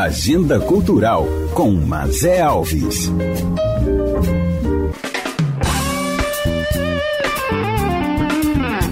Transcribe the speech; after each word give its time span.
Agenda 0.00 0.58
Cultural 0.58 1.26
com 1.52 1.72
Mazé 1.72 2.40
Alves. 2.40 3.12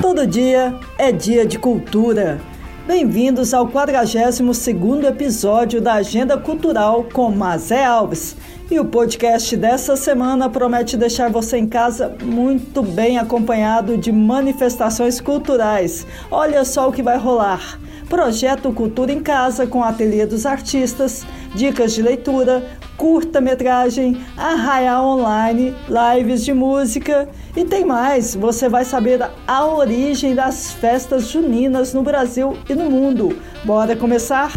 Todo 0.02 0.26
dia 0.26 0.74
é 0.98 1.10
dia 1.10 1.46
de 1.46 1.58
cultura. 1.58 2.38
Bem-vindos 2.86 3.54
ao 3.54 3.66
42º 3.68 5.07
episódio 5.07 5.80
da 5.80 5.94
Agenda 5.94 6.36
Cultural 6.36 7.07
com 7.11 7.30
Mazé 7.30 7.86
Alves. 7.86 8.36
E 8.70 8.79
o 8.79 8.84
podcast 8.84 9.56
dessa 9.56 9.96
semana 9.96 10.50
promete 10.50 10.95
deixar 10.95 11.30
você 11.30 11.56
em 11.56 11.66
casa 11.66 12.14
muito 12.22 12.82
bem 12.82 13.16
acompanhado 13.16 13.96
de 13.96 14.12
manifestações 14.12 15.22
culturais. 15.22 16.06
Olha 16.30 16.66
só 16.66 16.86
o 16.86 16.93
que 16.93 17.02
vai 17.02 17.16
rolar. 17.16 17.79
Projeto 18.09 18.72
Cultura 18.72 19.12
em 19.12 19.20
Casa 19.20 19.66
com 19.66 19.84
Ateliê 19.84 20.25
dos 20.25 20.46
Artistas, 20.46 21.26
dicas 21.54 21.93
de 21.93 22.03
leitura, 22.03 22.67
curta-metragem, 22.96 24.25
arraial 24.36 25.07
online, 25.07 25.75
lives 25.89 26.44
de 26.44 26.54
música 26.54 27.29
e 27.54 27.64
tem 27.64 27.84
mais. 27.84 28.34
Você 28.34 28.68
vai 28.68 28.84
saber 28.84 29.21
a 29.46 29.67
origem 29.67 30.34
das 30.34 30.72
festas 30.72 31.29
juninas 31.29 31.93
no 31.93 32.03
Brasil 32.03 32.56
e 32.69 32.75
no 32.75 32.91
mundo. 32.91 33.39
Bora 33.62 33.94
começar? 33.94 34.53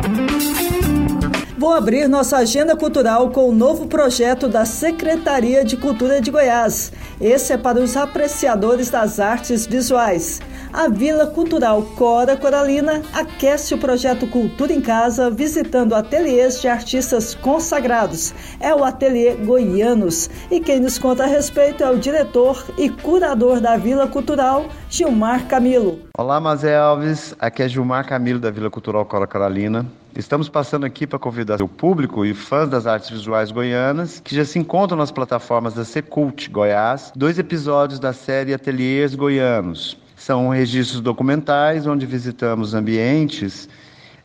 Vou 1.58 1.74
abrir 1.74 2.08
nossa 2.08 2.38
agenda 2.38 2.76
cultural 2.76 3.30
com 3.30 3.48
o 3.48 3.54
novo 3.54 3.86
projeto 3.86 4.48
da 4.48 4.66
Secretaria 4.66 5.64
de 5.64 5.78
Cultura 5.78 6.20
de 6.20 6.32
Goiás. 6.32 6.92
Esse 7.20 7.54
é 7.54 7.58
para 7.58 7.80
os 7.80 7.96
apreciadores 7.96 8.90
das 8.90 9.20
artes 9.20 9.68
visuais. 9.68 10.42
A 10.74 10.88
Vila 10.88 11.28
Cultural 11.28 11.84
Cora 11.98 12.38
Coralina 12.38 13.02
aquece 13.14 13.74
o 13.74 13.78
projeto 13.78 14.26
Cultura 14.26 14.72
em 14.72 14.80
Casa, 14.80 15.30
visitando 15.30 15.94
ateliês 15.94 16.62
de 16.62 16.68
artistas 16.70 17.36
consagrados. 17.36 18.34
É 18.58 18.74
o 18.74 18.82
Ateliê 18.82 19.34
Goianos. 19.34 20.30
E 20.50 20.62
quem 20.62 20.80
nos 20.80 20.98
conta 20.98 21.24
a 21.24 21.28
respeito 21.28 21.84
é 21.84 21.90
o 21.90 22.00
diretor 22.00 22.64
e 22.78 22.90
curador 22.90 23.60
da 23.60 23.76
Vila 23.76 24.08
Cultural, 24.08 24.66
Gilmar 24.90 25.46
Camilo. 25.48 26.00
Olá, 26.18 26.40
Mazé 26.40 26.78
Alves. 26.78 27.36
Aqui 27.38 27.64
é 27.64 27.68
Gilmar 27.68 28.08
Camilo 28.08 28.40
da 28.40 28.50
Vila 28.50 28.70
Cultural 28.70 29.06
Cora 29.06 29.28
Coralina. 29.28 29.86
Estamos 30.16 30.48
passando 30.48 30.86
aqui 30.86 31.06
para 31.06 31.20
convidar 31.20 31.62
o 31.62 31.68
público 31.68 32.26
e 32.26 32.34
fãs 32.34 32.70
das 32.70 32.86
artes 32.86 33.10
visuais 33.10 33.52
goianas 33.52 34.22
que 34.22 34.36
já 34.36 34.44
se 34.44 34.60
encontram 34.60 34.98
nas 34.98 35.12
plataformas 35.12 35.74
da 35.74 35.86
Secult 35.86 36.50
Goiás, 36.50 37.12
dois 37.16 37.40
episódios 37.40 38.00
da 38.00 38.12
série 38.12 38.54
Ateliês 38.54 39.16
Goianos. 39.16 40.01
São 40.22 40.50
registros 40.50 41.02
documentais 41.02 41.88
onde 41.88 42.06
visitamos 42.06 42.76
ambientes 42.76 43.68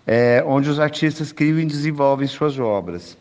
é, 0.06 0.44
onde 0.47 0.69
os 0.69 0.78
artistas 0.78 1.33
criam 1.33 1.58
e 1.58 1.64
desenvolvem 1.64 2.28
suas 2.28 2.58
obras. 2.58 3.16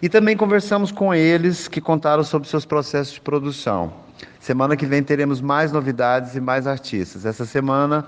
E 0.00 0.08
também 0.08 0.36
conversamos 0.36 0.92
com 0.92 1.12
eles 1.12 1.66
que 1.66 1.80
contaram 1.80 2.22
sobre 2.22 2.48
seus 2.48 2.64
processos 2.64 3.14
de 3.14 3.20
produção. 3.20 3.92
Semana 4.38 4.76
que 4.76 4.86
vem 4.86 5.02
teremos 5.02 5.40
mais 5.40 5.72
novidades 5.72 6.36
e 6.36 6.40
mais 6.40 6.64
artistas. 6.64 7.26
Essa 7.26 7.44
semana 7.44 8.06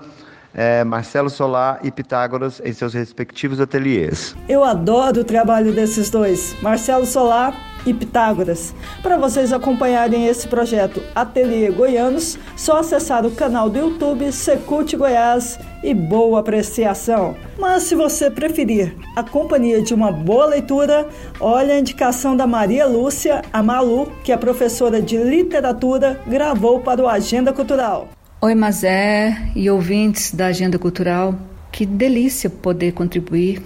é, 0.53 0.81
Marcelo 0.85 1.29
Solar 1.29 1.81
e 1.83 1.91
Pitágoras 1.91 2.61
em 2.63 2.71
seus 2.71 2.93
respectivos 2.93 3.59
ateliês. 3.59 4.33
Eu 4.47 4.63
adoro 4.63 5.19
o 5.19 5.25
trabalho 5.25 5.73
desses 5.73 6.09
dois, 6.09 6.55
Marcelo 6.61 7.05
Solar 7.05 7.53
e 7.85 7.93
Pitágoras. 7.93 8.73
Para 9.01 9.17
vocês 9.17 9.53
acompanharem 9.53 10.27
esse 10.27 10.47
projeto 10.47 11.01
Ateliê 11.13 11.69
Goianos, 11.69 12.37
só 12.55 12.79
acessar 12.79 13.25
o 13.25 13.31
canal 13.31 13.69
do 13.69 13.77
YouTube 13.77 14.31
Secult 14.31 14.95
Goiás 14.95 15.59
e 15.83 15.93
boa 15.93 16.39
apreciação. 16.39 17.35
Mas 17.59 17.83
se 17.83 17.95
você 17.95 18.29
preferir 18.29 18.95
a 19.15 19.23
companhia 19.23 19.81
de 19.81 19.93
uma 19.93 20.11
boa 20.11 20.47
leitura, 20.47 21.07
olha 21.39 21.75
a 21.75 21.79
indicação 21.79 22.35
da 22.35 22.47
Maria 22.47 22.85
Lúcia, 22.87 23.41
a 23.53 23.61
Malu, 23.61 24.11
que 24.23 24.31
é 24.31 24.37
professora 24.37 25.01
de 25.01 25.17
literatura, 25.17 26.19
gravou 26.27 26.79
para 26.79 27.01
o 27.01 27.07
Agenda 27.07 27.53
Cultural. 27.53 28.09
Oi, 28.41 28.53
Mazé 28.53 29.51
e 29.55 29.69
ouvintes 29.69 30.33
da 30.33 30.47
Agenda 30.47 30.77
Cultural. 30.77 31.35
Que 31.71 31.85
delícia 31.85 32.49
poder 32.49 32.93
contribuir 32.93 33.61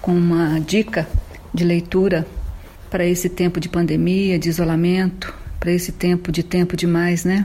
com 0.00 0.12
uma 0.12 0.60
dica 0.60 1.08
de 1.52 1.64
leitura 1.64 2.26
para 2.94 3.04
esse 3.04 3.28
tempo 3.28 3.58
de 3.58 3.68
pandemia, 3.68 4.38
de 4.38 4.48
isolamento, 4.48 5.34
para 5.58 5.72
esse 5.72 5.90
tempo 5.90 6.30
de 6.30 6.44
tempo 6.44 6.76
demais, 6.76 7.24
né? 7.24 7.44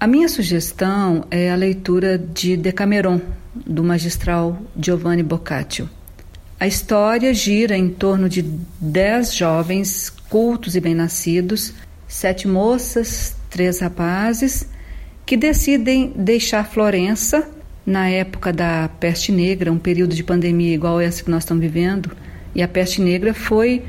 A 0.00 0.06
minha 0.06 0.26
sugestão 0.26 1.26
é 1.30 1.50
a 1.50 1.54
leitura 1.54 2.16
de 2.16 2.56
Decameron, 2.56 3.20
do 3.54 3.84
magistral 3.84 4.58
Giovanni 4.74 5.22
Boccaccio. 5.22 5.86
A 6.58 6.66
história 6.66 7.34
gira 7.34 7.76
em 7.76 7.90
torno 7.90 8.26
de 8.26 8.40
dez 8.80 9.34
jovens 9.34 10.08
cultos 10.30 10.74
e 10.74 10.80
bem-nascidos, 10.80 11.74
sete 12.08 12.48
moças, 12.48 13.36
três 13.50 13.80
rapazes 13.80 14.66
que 15.26 15.36
decidem 15.36 16.14
deixar 16.16 16.64
Florença 16.64 17.46
na 17.84 18.08
época 18.08 18.50
da 18.50 18.88
peste 18.98 19.30
negra, 19.30 19.70
um 19.70 19.78
período 19.78 20.14
de 20.14 20.24
pandemia 20.24 20.74
igual 20.74 20.98
essa 20.98 21.22
que 21.22 21.30
nós 21.30 21.42
estamos 21.42 21.60
vivendo, 21.60 22.12
e 22.54 22.62
a 22.62 22.68
peste 22.68 23.02
negra 23.02 23.34
foi 23.34 23.82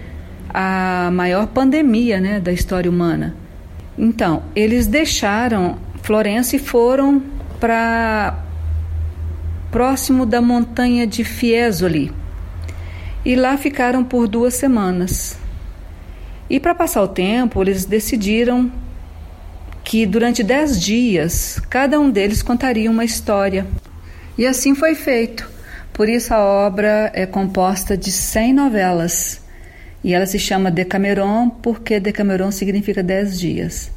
a 0.53 1.09
maior 1.11 1.47
pandemia 1.47 2.19
né, 2.19 2.39
da 2.39 2.51
história 2.51 2.89
humana. 2.89 3.35
Então, 3.97 4.43
eles 4.55 4.87
deixaram 4.87 5.77
Florença 6.01 6.55
e 6.55 6.59
foram 6.59 7.21
para 7.59 8.43
próximo 9.71 10.25
da 10.25 10.41
montanha 10.41 11.05
de 11.05 11.23
Fiesole. 11.23 12.11
E 13.25 13.35
lá 13.35 13.57
ficaram 13.57 14.03
por 14.03 14.27
duas 14.27 14.53
semanas. 14.53 15.37
E 16.49 16.59
para 16.59 16.73
passar 16.73 17.01
o 17.01 17.07
tempo, 17.07 17.61
eles 17.61 17.85
decidiram 17.85 18.71
que 19.83 20.05
durante 20.05 20.43
dez 20.43 20.79
dias 20.79 21.61
cada 21.69 21.99
um 21.99 22.09
deles 22.09 22.41
contaria 22.41 22.89
uma 22.89 23.03
história. 23.03 23.67
E 24.37 24.45
assim 24.45 24.75
foi 24.75 24.95
feito. 24.95 25.49
Por 25.91 26.07
isso 26.07 26.33
a 26.33 26.39
obra 26.39 27.11
é 27.13 27.25
composta 27.25 27.97
de 27.97 28.11
100 28.11 28.53
novelas. 28.53 29.41
E 30.03 30.13
ela 30.13 30.25
se 30.25 30.39
chama 30.39 30.71
Decameron 30.71 31.49
porque 31.49 31.99
Decameron 31.99 32.51
significa 32.51 33.03
dez 33.03 33.39
dias. 33.39 33.91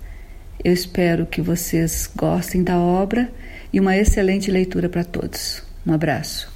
Eu 0.62 0.72
espero 0.72 1.27
que 1.27 1.41
vocês 1.41 2.11
gostem 2.15 2.62
da 2.62 2.78
obra 2.78 3.31
e 3.72 3.81
uma 3.81 3.97
excelente 3.97 4.50
leitura 4.50 4.89
para 4.89 5.05
todos. 5.05 5.62
Um 5.87 5.93
abraço. 5.93 6.50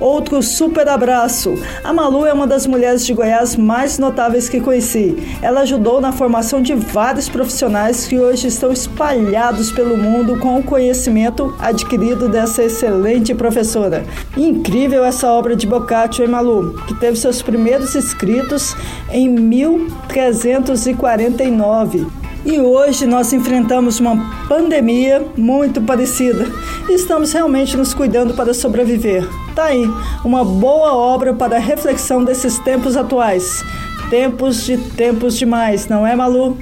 Outro 0.00 0.42
super 0.42 0.88
abraço. 0.88 1.54
A 1.84 1.92
Malu 1.92 2.24
é 2.24 2.32
uma 2.32 2.46
das 2.46 2.66
mulheres 2.66 3.04
de 3.04 3.12
Goiás 3.12 3.54
mais 3.54 3.98
notáveis 3.98 4.48
que 4.48 4.58
conheci. 4.58 5.14
Ela 5.42 5.60
ajudou 5.60 6.00
na 6.00 6.10
formação 6.10 6.62
de 6.62 6.74
vários 6.74 7.28
profissionais 7.28 8.06
que 8.06 8.18
hoje 8.18 8.48
estão 8.48 8.72
espalhados 8.72 9.70
pelo 9.70 9.98
mundo 9.98 10.38
com 10.38 10.58
o 10.58 10.62
conhecimento 10.62 11.54
adquirido 11.58 12.30
dessa 12.30 12.64
excelente 12.64 13.34
professora. 13.34 14.06
Incrível 14.36 15.04
essa 15.04 15.30
obra 15.30 15.54
de 15.54 15.66
Boccaccio, 15.66 16.24
hein, 16.24 16.30
Malu? 16.30 16.80
Que 16.86 16.94
teve 16.94 17.18
seus 17.18 17.42
primeiros 17.42 17.94
escritos 17.94 18.74
em 19.10 19.28
1349. 19.28 22.06
E 22.44 22.58
hoje 22.58 23.06
nós 23.06 23.32
enfrentamos 23.34 24.00
uma 24.00 24.16
pandemia 24.48 25.22
muito 25.36 25.82
parecida. 25.82 26.46
Estamos 26.88 27.32
realmente 27.32 27.76
nos 27.76 27.92
cuidando 27.92 28.32
para 28.32 28.54
sobreviver. 28.54 29.28
Tá 29.54 29.64
aí, 29.64 29.90
uma 30.24 30.44
boa 30.44 30.94
obra 30.94 31.34
para 31.34 31.56
a 31.56 31.60
reflexão 31.60 32.24
desses 32.24 32.58
tempos 32.60 32.96
atuais. 32.96 33.64
Tempos 34.10 34.64
de 34.64 34.76
tempos 34.76 35.38
demais, 35.38 35.86
não 35.86 36.04
é, 36.04 36.16
Malu? 36.16 36.58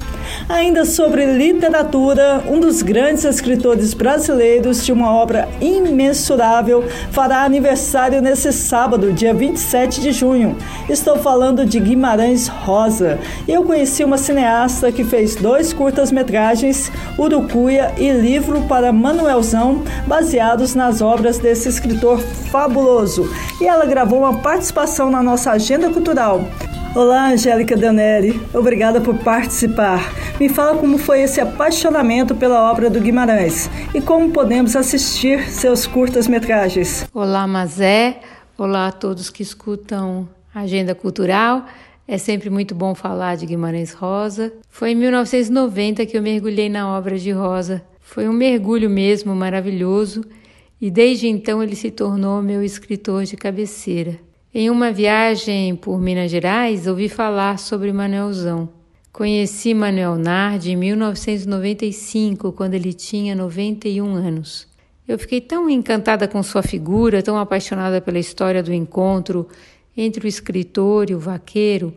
Ainda 0.51 0.85
sobre 0.85 1.25
literatura, 1.25 2.45
um 2.47 2.61
dos 2.61 2.83
grandes 2.83 3.25
escritores 3.25 3.95
brasileiros 3.95 4.85
de 4.85 4.93
uma 4.93 5.11
obra 5.15 5.49
imensurável 5.59 6.85
fará 7.11 7.45
aniversário 7.45 8.21
nesse 8.21 8.53
sábado, 8.53 9.15
dia 9.15 9.33
27 9.33 10.03
de 10.03 10.13
junho. 10.13 10.59
Estou 10.91 11.17
falando 11.17 11.65
de 11.65 11.81
Guimarães 11.81 12.49
Rosa. 12.49 13.19
Eu 13.49 13.65
conheci 13.65 14.05
uma 14.05 14.19
cineasta 14.19 14.93
que 14.93 15.03
fez 15.03 15.35
dois 15.35 15.73
curtas-metragens, 15.73 16.93
Urucuia 17.19 17.95
e 17.97 18.11
livro 18.13 18.61
para 18.69 18.93
Manuelzão, 18.93 19.83
baseados 20.07 20.75
nas 20.75 21.01
obras 21.01 21.39
desse 21.39 21.67
escritor 21.67 22.21
fabuloso. 22.21 23.27
E 23.59 23.67
ela 23.67 23.87
gravou 23.87 24.19
uma 24.19 24.39
participação 24.41 25.11
na 25.11 25.23
nossa 25.23 25.53
agenda 25.53 25.89
cultural. 25.89 26.45
Olá, 26.95 27.29
Angélica 27.29 27.77
Danelli. 27.77 28.41
Obrigada 28.53 29.01
por 29.01 29.19
participar. 29.19 30.01
Me 30.41 30.49
fala 30.49 30.79
como 30.79 30.97
foi 30.97 31.21
esse 31.21 31.41
apaixonamento 31.41 32.35
pela 32.35 32.71
obra 32.71 32.89
do 32.89 32.99
Guimarães 32.99 33.69
e 33.95 34.01
como 34.01 34.31
podemos 34.31 34.75
assistir 34.75 35.51
seus 35.51 35.87
curtas-metragens. 35.87 37.07
Olá, 37.13 37.47
Mazé. 37.47 38.21
Olá 38.57 38.89
a 38.89 38.93
todos 38.93 39.29
que 39.29 39.43
escutam 39.43 40.29
Agenda 40.53 40.95
Cultural. 40.95 41.67
É 42.07 42.17
sempre 42.17 42.49
muito 42.49 42.75
bom 42.75 42.95
falar 42.95 43.37
de 43.37 43.45
Guimarães 43.45 43.93
Rosa. 43.93 44.53
Foi 44.71 44.93
em 44.93 44.95
1990 44.95 46.07
que 46.07 46.17
eu 46.17 46.23
mergulhei 46.23 46.71
na 46.71 46.97
obra 46.97 47.19
de 47.19 47.31
Rosa. 47.31 47.83
Foi 48.01 48.27
um 48.27 48.33
mergulho 48.33 48.89
mesmo 48.89 49.35
maravilhoso 49.37 50.25
e 50.81 50.91
desde 50.91 51.29
então 51.29 51.63
ele 51.63 51.77
se 51.77 51.91
tornou 51.91 52.41
meu 52.41 52.63
escritor 52.63 53.25
de 53.25 53.37
cabeceira. 53.37 54.19
Em 54.55 54.71
uma 54.71 54.91
viagem 54.91 55.77
por 55.77 56.01
Minas 56.01 56.31
Gerais, 56.31 56.87
ouvi 56.87 57.07
falar 57.07 57.59
sobre 57.59 57.93
Manuelzão. 57.93 58.71
Conheci 59.13 59.75
Manuel 59.75 60.17
Nardi 60.17 60.73
em 60.73 60.77
1995, 60.77 62.51
quando 62.53 62.73
ele 62.73 62.95
tinha 62.95 63.35
91 63.35 64.15
anos. 64.15 64.67
Eu 65.07 65.19
fiquei 65.19 65.43
tão 65.43 65.69
encantada 65.69 66.27
com 66.27 66.43
sua 66.43 66.63
figura, 66.63 67.23
tão 67.23 67.37
apaixonada 67.39 68.01
pela 68.01 68.19
história 68.19 68.63
do 68.63 68.73
encontro 68.73 69.47
entre 69.95 70.25
o 70.25 70.29
escritor 70.29 71.11
e 71.11 71.15
o 71.15 71.21
vaqueiro, 71.21 71.93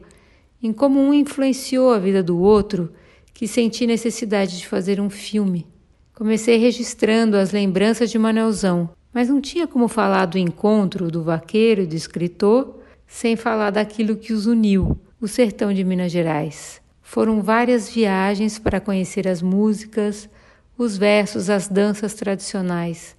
em 0.62 0.74
como 0.74 1.00
um 1.00 1.14
influenciou 1.14 1.94
a 1.94 2.00
vida 2.00 2.22
do 2.22 2.38
outro, 2.38 2.92
que 3.34 3.48
senti 3.48 3.88
necessidade 3.88 4.58
de 4.58 4.68
fazer 4.68 5.00
um 5.00 5.10
filme. 5.10 5.66
Comecei 6.14 6.58
registrando 6.58 7.38
as 7.38 7.54
lembranças 7.54 8.12
de 8.12 8.20
Manuelzão, 8.20 8.90
mas 9.14 9.30
não 9.30 9.42
tinha 9.42 9.68
como 9.68 9.88
falar 9.88 10.26
do 10.26 10.38
encontro 10.38 11.12
do 11.12 11.24
vaqueiro 11.24 11.82
e 11.82 11.86
do 11.86 11.96
escritor 11.96 12.80
sem 13.08 13.36
falar 13.36 13.72
daquilo 13.72 14.16
que 14.16 14.32
os 14.32 14.46
uniu, 14.46 14.98
o 15.20 15.28
sertão 15.28 15.74
de 15.74 15.84
Minas 15.84 16.12
Gerais. 16.12 16.82
Foram 17.02 17.42
várias 17.42 17.90
viagens 17.90 18.58
para 18.58 18.80
conhecer 18.80 19.28
as 19.28 19.42
músicas, 19.42 20.30
os 20.78 20.98
versos, 20.98 21.50
as 21.50 21.68
danças 21.68 22.14
tradicionais. 22.14 23.16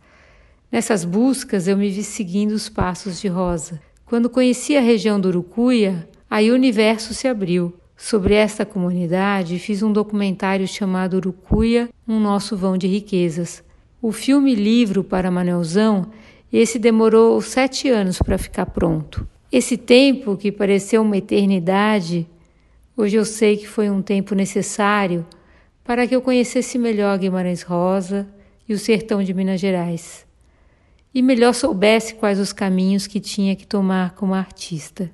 Nessas 0.70 1.04
buscas 1.04 1.68
eu 1.68 1.76
me 1.76 1.90
vi 1.90 2.02
seguindo 2.02 2.52
os 2.52 2.70
passos 2.70 3.20
de 3.20 3.28
Rosa. 3.28 3.78
Quando 4.06 4.30
conheci 4.30 4.76
a 4.76 4.80
região 4.80 5.20
do 5.20 5.28
Urucuia, 5.28 6.08
aí 6.30 6.50
o 6.50 6.54
universo 6.54 7.12
se 7.12 7.28
abriu. 7.28 7.74
Sobre 7.94 8.34
esta 8.34 8.64
comunidade, 8.64 9.58
fiz 9.58 9.82
um 9.82 9.92
documentário 9.92 10.66
chamado 10.66 11.18
Urucuia, 11.18 11.90
um 12.08 12.18
nosso 12.18 12.56
vão 12.56 12.78
de 12.78 12.86
riquezas. 12.86 13.62
O 14.04 14.10
filme 14.10 14.52
livro 14.52 15.04
para 15.04 15.30
Manelzão, 15.30 16.10
esse 16.52 16.76
demorou 16.76 17.40
sete 17.40 17.88
anos 17.88 18.18
para 18.18 18.36
ficar 18.36 18.66
pronto. 18.66 19.24
Esse 19.52 19.76
tempo, 19.76 20.36
que 20.36 20.50
pareceu 20.50 21.02
uma 21.02 21.16
eternidade, 21.16 22.26
hoje 22.96 23.14
eu 23.14 23.24
sei 23.24 23.56
que 23.56 23.68
foi 23.68 23.88
um 23.88 24.02
tempo 24.02 24.34
necessário 24.34 25.24
para 25.84 26.04
que 26.04 26.16
eu 26.16 26.20
conhecesse 26.20 26.78
melhor 26.78 27.16
Guimarães 27.16 27.62
Rosa 27.62 28.26
e 28.68 28.74
o 28.74 28.78
sertão 28.78 29.22
de 29.22 29.32
Minas 29.32 29.60
Gerais, 29.60 30.26
e 31.14 31.22
melhor 31.22 31.54
soubesse 31.54 32.14
quais 32.14 32.40
os 32.40 32.52
caminhos 32.52 33.06
que 33.06 33.20
tinha 33.20 33.54
que 33.54 33.64
tomar 33.64 34.16
como 34.16 34.34
artista. 34.34 35.12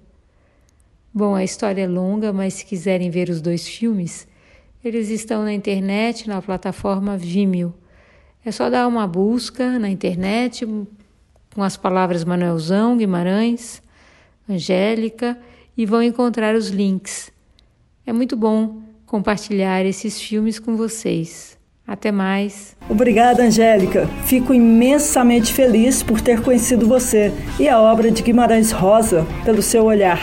Bom, 1.12 1.34
a 1.34 1.44
história 1.44 1.82
é 1.82 1.86
longa, 1.86 2.32
mas 2.32 2.54
se 2.54 2.64
quiserem 2.64 3.10
ver 3.10 3.28
os 3.28 3.42
dois 3.42 3.68
filmes, 3.68 4.26
eles 4.82 5.10
estão 5.10 5.42
na 5.42 5.52
internet, 5.52 6.26
na 6.26 6.40
plataforma 6.40 7.18
Vimeo. 7.18 7.74
É 8.44 8.50
só 8.50 8.70
dar 8.70 8.86
uma 8.86 9.06
busca 9.06 9.78
na 9.78 9.88
internet 9.88 10.66
com 11.54 11.62
as 11.62 11.76
palavras 11.76 12.24
Manuelzão, 12.24 12.96
Guimarães, 12.96 13.82
Angélica 14.48 15.38
e 15.76 15.84
vão 15.84 16.02
encontrar 16.02 16.54
os 16.54 16.68
links. 16.68 17.30
É 18.06 18.12
muito 18.12 18.36
bom 18.36 18.80
compartilhar 19.04 19.84
esses 19.84 20.20
filmes 20.20 20.58
com 20.58 20.76
vocês. 20.76 21.58
Até 21.86 22.12
mais. 22.12 22.76
Obrigada, 22.88 23.42
Angélica. 23.42 24.06
Fico 24.26 24.52
imensamente 24.52 25.52
feliz 25.52 26.02
por 26.02 26.20
ter 26.20 26.42
conhecido 26.42 26.86
você 26.86 27.32
e 27.58 27.66
a 27.66 27.80
obra 27.80 28.10
de 28.10 28.22
Guimarães 28.22 28.70
Rosa 28.70 29.26
pelo 29.44 29.62
seu 29.62 29.84
olhar. 29.84 30.20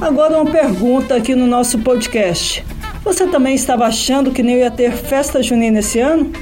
Agora 0.00 0.42
uma 0.42 0.50
pergunta 0.50 1.14
aqui 1.14 1.36
no 1.36 1.46
nosso 1.46 1.78
podcast. 1.78 2.64
Você 3.04 3.26
também 3.28 3.54
estava 3.54 3.86
achando 3.86 4.32
que 4.32 4.42
nem 4.42 4.56
ia 4.56 4.70
ter 4.70 4.92
festa 4.92 5.40
junina 5.40 5.78
esse 5.78 6.00
ano? 6.00 6.32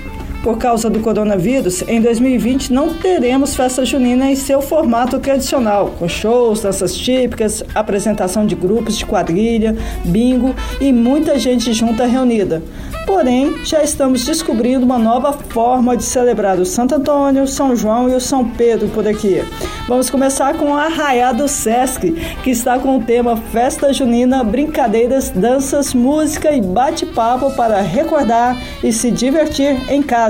Por 0.42 0.56
causa 0.56 0.88
do 0.88 1.00
coronavírus, 1.00 1.82
em 1.86 2.00
2020 2.00 2.72
não 2.72 2.94
teremos 2.94 3.54
festa 3.54 3.84
junina 3.84 4.30
em 4.30 4.34
seu 4.34 4.62
formato 4.62 5.18
tradicional, 5.18 5.94
com 5.98 6.08
shows, 6.08 6.62
danças 6.62 6.94
típicas, 6.96 7.62
apresentação 7.74 8.46
de 8.46 8.54
grupos 8.54 8.96
de 8.96 9.04
quadrilha, 9.04 9.76
bingo 10.02 10.54
e 10.80 10.94
muita 10.94 11.38
gente 11.38 11.74
junta 11.74 12.06
reunida. 12.06 12.62
Porém, 13.06 13.64
já 13.64 13.82
estamos 13.82 14.24
descobrindo 14.24 14.84
uma 14.84 14.98
nova 14.98 15.32
forma 15.32 15.94
de 15.94 16.04
celebrar 16.04 16.58
o 16.58 16.64
Santo 16.64 16.94
Antônio, 16.94 17.46
São 17.46 17.76
João 17.76 18.08
e 18.08 18.14
o 18.14 18.20
São 18.20 18.48
Pedro 18.48 18.88
por 18.88 19.06
aqui. 19.06 19.42
Vamos 19.86 20.08
começar 20.08 20.54
com 20.54 20.66
o 20.66 20.74
Arraiá 20.74 21.32
do 21.32 21.48
Sesc, 21.48 22.12
que 22.42 22.50
está 22.50 22.78
com 22.78 22.96
o 22.96 23.02
tema 23.02 23.36
Festa 23.36 23.92
Junina, 23.92 24.42
brincadeiras, 24.44 25.28
danças, 25.30 25.92
música 25.92 26.52
e 26.52 26.62
bate-papo 26.62 27.50
para 27.56 27.80
recordar 27.80 28.56
e 28.82 28.92
se 28.92 29.10
divertir 29.10 29.76
em 29.90 30.02
casa. 30.02 30.29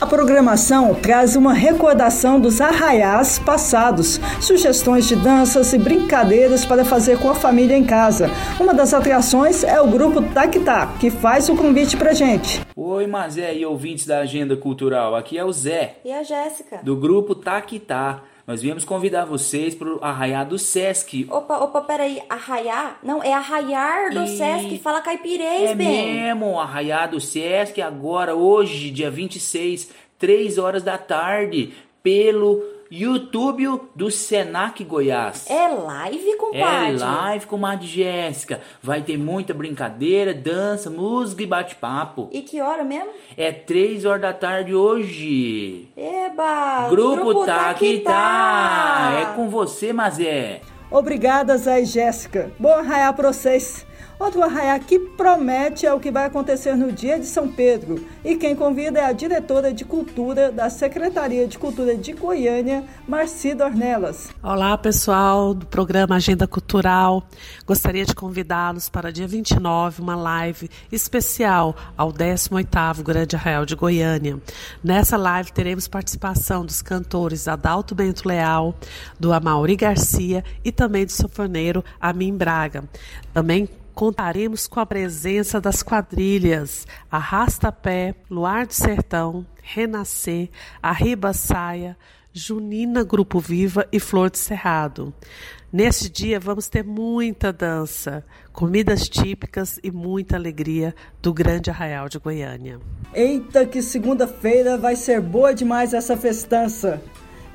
A 0.00 0.06
programação 0.06 0.94
traz 0.94 1.36
uma 1.36 1.52
recordação 1.52 2.40
dos 2.40 2.60
arraiás 2.60 3.38
passados, 3.38 4.20
sugestões 4.40 5.06
de 5.06 5.14
danças 5.14 5.72
e 5.72 5.78
brincadeiras 5.78 6.64
para 6.64 6.84
fazer 6.84 7.18
com 7.20 7.30
a 7.30 7.34
família 7.34 7.76
em 7.76 7.84
casa. 7.84 8.28
Uma 8.58 8.74
das 8.74 8.92
atrações 8.92 9.62
é 9.62 9.80
o 9.80 9.86
grupo 9.86 10.20
Taquitá, 10.22 10.94
que 10.98 11.08
faz 11.08 11.48
o 11.48 11.56
convite 11.56 11.96
pra 11.96 12.12
gente. 12.12 12.60
Oi, 12.76 13.06
Mazé 13.06 13.54
e 13.54 13.64
ouvintes 13.64 14.06
da 14.06 14.18
Agenda 14.20 14.56
Cultural, 14.56 15.14
aqui 15.14 15.38
é 15.38 15.44
o 15.44 15.52
Zé. 15.52 15.96
E 16.04 16.12
a 16.12 16.22
Jéssica. 16.24 16.80
Do 16.82 16.96
grupo 16.96 17.34
Taquitá. 17.34 18.22
Nós 18.48 18.62
viemos 18.62 18.82
convidar 18.82 19.26
vocês 19.26 19.74
para 19.74 19.94
o 19.94 20.02
Arraiá 20.02 20.42
do 20.42 20.58
Sesc. 20.58 21.26
Opa, 21.30 21.58
opa, 21.58 21.82
peraí. 21.82 22.18
Arraiar? 22.30 22.98
Não, 23.02 23.22
é 23.22 23.30
Arraiar 23.30 24.10
do 24.10 24.24
e... 24.24 24.26
Sesc. 24.26 24.78
Fala 24.78 25.02
caipirês, 25.02 25.72
é 25.72 25.74
bem. 25.74 26.28
É 26.28 26.34
mesmo, 26.34 26.58
Arraiá 26.58 27.06
do 27.06 27.20
Sesc 27.20 27.78
agora, 27.82 28.34
hoje, 28.34 28.90
dia 28.90 29.10
26, 29.10 29.90
3 30.18 30.56
horas 30.56 30.82
da 30.82 30.96
tarde, 30.96 31.74
pelo 32.02 32.64
YouTube 32.90 33.80
do 33.94 34.10
Senac 34.10 34.82
Goiás. 34.82 35.48
É 35.50 35.68
live, 35.68 36.36
compadre? 36.36 36.94
É 36.94 36.98
live, 36.98 37.46
comadre 37.46 37.86
Jéssica. 37.86 38.60
Vai 38.82 39.02
ter 39.02 39.18
muita 39.18 39.52
brincadeira, 39.52 40.32
dança, 40.32 40.88
música 40.88 41.42
e 41.42 41.46
bate-papo. 41.46 42.28
E 42.32 42.42
que 42.42 42.60
hora 42.60 42.84
mesmo? 42.84 43.10
É 43.36 43.52
três 43.52 44.04
horas 44.04 44.22
da 44.22 44.32
tarde 44.32 44.74
hoje. 44.74 45.88
Eba! 45.96 46.88
Grupo, 46.88 47.24
grupo 47.24 47.46
tá, 47.46 47.64
tá 47.64 47.74
que 47.74 47.98
tá. 47.98 48.10
tá. 48.10 49.20
É 49.20 49.36
com 49.36 49.48
você, 49.48 49.92
Mazé. 49.92 50.60
Obrigada, 50.90 51.56
Zé 51.58 51.82
e 51.82 51.84
Jéssica. 51.84 52.50
Bom 52.58 52.72
arraiar 52.72 53.12
pra 53.14 53.32
vocês. 53.32 53.86
Outro 54.18 54.42
arraiá 54.42 54.76
que 54.80 54.98
promete 54.98 55.86
é 55.86 55.94
o 55.94 56.00
que 56.00 56.10
vai 56.10 56.24
acontecer 56.24 56.74
no 56.74 56.90
dia 56.90 57.20
de 57.20 57.26
São 57.26 57.46
Pedro. 57.46 58.04
E 58.24 58.34
quem 58.34 58.56
convida 58.56 58.98
é 58.98 59.04
a 59.04 59.12
diretora 59.12 59.72
de 59.72 59.84
Cultura 59.84 60.50
da 60.50 60.68
Secretaria 60.68 61.46
de 61.46 61.56
Cultura 61.56 61.96
de 61.96 62.12
Goiânia, 62.14 62.82
Marci 63.06 63.54
Dornelas. 63.54 64.30
Olá, 64.42 64.76
pessoal 64.76 65.54
do 65.54 65.66
programa 65.66 66.16
Agenda 66.16 66.48
Cultural. 66.48 67.22
Gostaria 67.64 68.04
de 68.04 68.12
convidá-los 68.12 68.88
para 68.88 69.12
dia 69.12 69.28
29, 69.28 70.02
uma 70.02 70.16
live 70.16 70.68
especial 70.90 71.76
ao 71.96 72.12
18º 72.12 73.04
Grande 73.04 73.36
Arraial 73.36 73.64
de 73.64 73.76
Goiânia. 73.76 74.36
Nessa 74.82 75.16
live 75.16 75.52
teremos 75.52 75.86
participação 75.86 76.66
dos 76.66 76.82
cantores 76.82 77.46
Adalto 77.46 77.94
Bento 77.94 78.26
Leal, 78.26 78.74
do 79.18 79.32
Amauri 79.32 79.76
Garcia 79.76 80.42
e 80.64 80.72
também 80.72 81.06
do 81.06 81.12
sanfoneiro 81.12 81.84
Amin 82.00 82.36
Braga. 82.36 82.82
Também 83.32 83.68
contaremos 83.98 84.68
com 84.68 84.78
a 84.78 84.86
presença 84.86 85.60
das 85.60 85.82
quadrilhas 85.82 86.86
Arrasta-Pé, 87.10 88.14
Luar 88.30 88.64
do 88.64 88.72
Sertão, 88.72 89.44
Renascer, 89.60 90.50
Arriba 90.80 91.32
Saia, 91.32 91.96
Junina 92.32 93.02
Grupo 93.02 93.40
Viva 93.40 93.88
e 93.90 93.98
Flor 93.98 94.30
de 94.30 94.38
Cerrado. 94.38 95.12
Neste 95.72 96.08
dia 96.08 96.38
vamos 96.38 96.68
ter 96.68 96.84
muita 96.84 97.52
dança, 97.52 98.24
comidas 98.52 99.08
típicas 99.08 99.80
e 99.82 99.90
muita 99.90 100.36
alegria 100.36 100.94
do 101.20 101.34
Grande 101.34 101.68
Arraial 101.68 102.08
de 102.08 102.20
Goiânia. 102.20 102.78
Eita, 103.12 103.66
que 103.66 103.82
segunda-feira 103.82 104.78
vai 104.78 104.94
ser 104.94 105.20
boa 105.20 105.52
demais 105.52 105.92
essa 105.92 106.16
festança! 106.16 107.02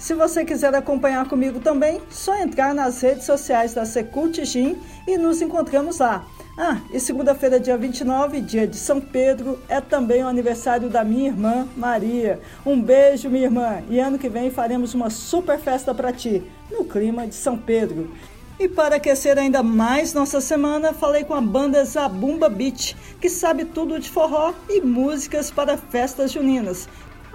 Se 0.04 0.14
você 0.14 0.44
quiser 0.44 0.76
acompanhar 0.76 1.30
comigo 1.30 1.62
também, 1.62 2.02
só 2.10 2.36
entrar 2.36 2.76
nas 2.76 3.00
redes 3.00 3.26
sociais 3.26 3.74
da 3.74 3.86
Secult 3.86 4.44
Gym 4.44 4.76
e 5.08 5.18
nos 5.18 5.42
encontramos 5.42 6.00
lá. 6.00 6.26
Ah, 6.58 6.82
e 6.92 7.00
segunda-feira, 7.00 7.58
dia 7.58 7.78
29, 7.78 8.42
dia 8.42 8.68
de 8.68 8.76
São 8.76 9.00
Pedro, 9.00 9.58
é 9.70 9.80
também 9.80 10.22
o 10.22 10.28
aniversário 10.28 10.90
da 10.90 11.06
minha 11.06 11.30
irmã 11.30 11.66
Maria. 11.78 12.42
Um 12.66 12.82
beijo, 12.82 13.30
minha 13.30 13.46
irmã, 13.46 13.82
e 13.90 13.98
ano 13.98 14.20
que 14.20 14.28
vem 14.28 14.52
faremos 14.52 14.94
uma 14.94 15.10
super 15.10 15.58
festa 15.58 15.96
para 15.96 16.12
ti, 16.12 16.44
no 16.70 16.84
clima 16.84 17.26
de 17.26 17.36
São 17.36 17.58
Pedro. 17.58 18.12
E 18.60 18.68
para 18.68 18.98
aquecer 18.98 19.38
ainda 19.38 19.64
mais 19.64 20.14
nossa 20.14 20.42
semana, 20.42 20.92
falei 20.92 21.24
com 21.24 21.34
a 21.34 21.40
banda 21.40 21.84
Zabumba 21.86 22.50
Beach, 22.50 22.94
que 23.22 23.30
sabe 23.30 23.64
tudo 23.64 23.98
de 23.98 24.10
forró 24.10 24.54
e 24.68 24.82
músicas 24.82 25.50
para 25.50 25.78
festas 25.78 26.34
juninas. 26.34 26.90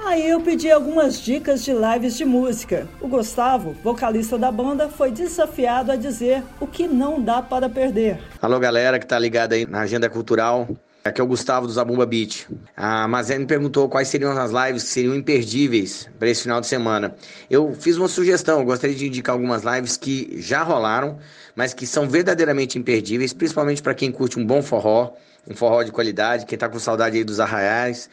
Aí 0.04 0.28
eu 0.28 0.40
pedi 0.40 0.70
algumas 0.70 1.20
dicas 1.20 1.64
de 1.64 1.72
lives 1.72 2.16
de 2.16 2.24
música. 2.24 2.88
O 3.00 3.08
Gustavo, 3.08 3.76
vocalista 3.82 4.38
da 4.38 4.50
banda, 4.50 4.88
foi 4.88 5.10
desafiado 5.10 5.90
a 5.90 5.96
dizer 5.96 6.42
o 6.60 6.66
que 6.66 6.86
não 6.86 7.20
dá 7.20 7.42
para 7.42 7.68
perder. 7.68 8.18
Alô 8.40 8.58
galera 8.60 8.98
que 8.98 9.06
tá 9.06 9.18
ligada 9.18 9.54
aí 9.54 9.66
na 9.66 9.80
Agenda 9.80 10.08
Cultural. 10.08 10.68
Aqui 11.04 11.20
é 11.20 11.24
o 11.24 11.26
Gustavo 11.26 11.66
do 11.66 11.72
Zabumba 11.72 12.06
Beach. 12.06 12.46
A 12.76 13.08
Mazé 13.08 13.38
me 13.38 13.46
perguntou 13.46 13.88
quais 13.88 14.08
seriam 14.08 14.30
as 14.36 14.50
lives 14.50 14.84
que 14.84 14.88
seriam 14.90 15.14
imperdíveis 15.14 16.08
para 16.18 16.28
esse 16.28 16.42
final 16.42 16.60
de 16.60 16.66
semana. 16.66 17.14
Eu 17.50 17.74
fiz 17.74 17.96
uma 17.96 18.08
sugestão, 18.08 18.64
gostaria 18.64 18.94
de 18.94 19.06
indicar 19.06 19.34
algumas 19.34 19.62
lives 19.62 19.96
que 19.96 20.40
já 20.40 20.62
rolaram, 20.62 21.18
mas 21.56 21.72
que 21.72 21.86
são 21.86 22.08
verdadeiramente 22.08 22.78
imperdíveis, 22.78 23.32
principalmente 23.32 23.82
para 23.82 23.94
quem 23.94 24.12
curte 24.12 24.38
um 24.38 24.46
bom 24.46 24.62
forró, 24.62 25.14
um 25.48 25.54
forró 25.54 25.82
de 25.82 25.90
qualidade, 25.90 26.46
quem 26.46 26.56
está 26.56 26.68
com 26.68 26.78
saudade 26.78 27.16
aí 27.16 27.24
dos 27.24 27.40
arraiais. 27.40 28.10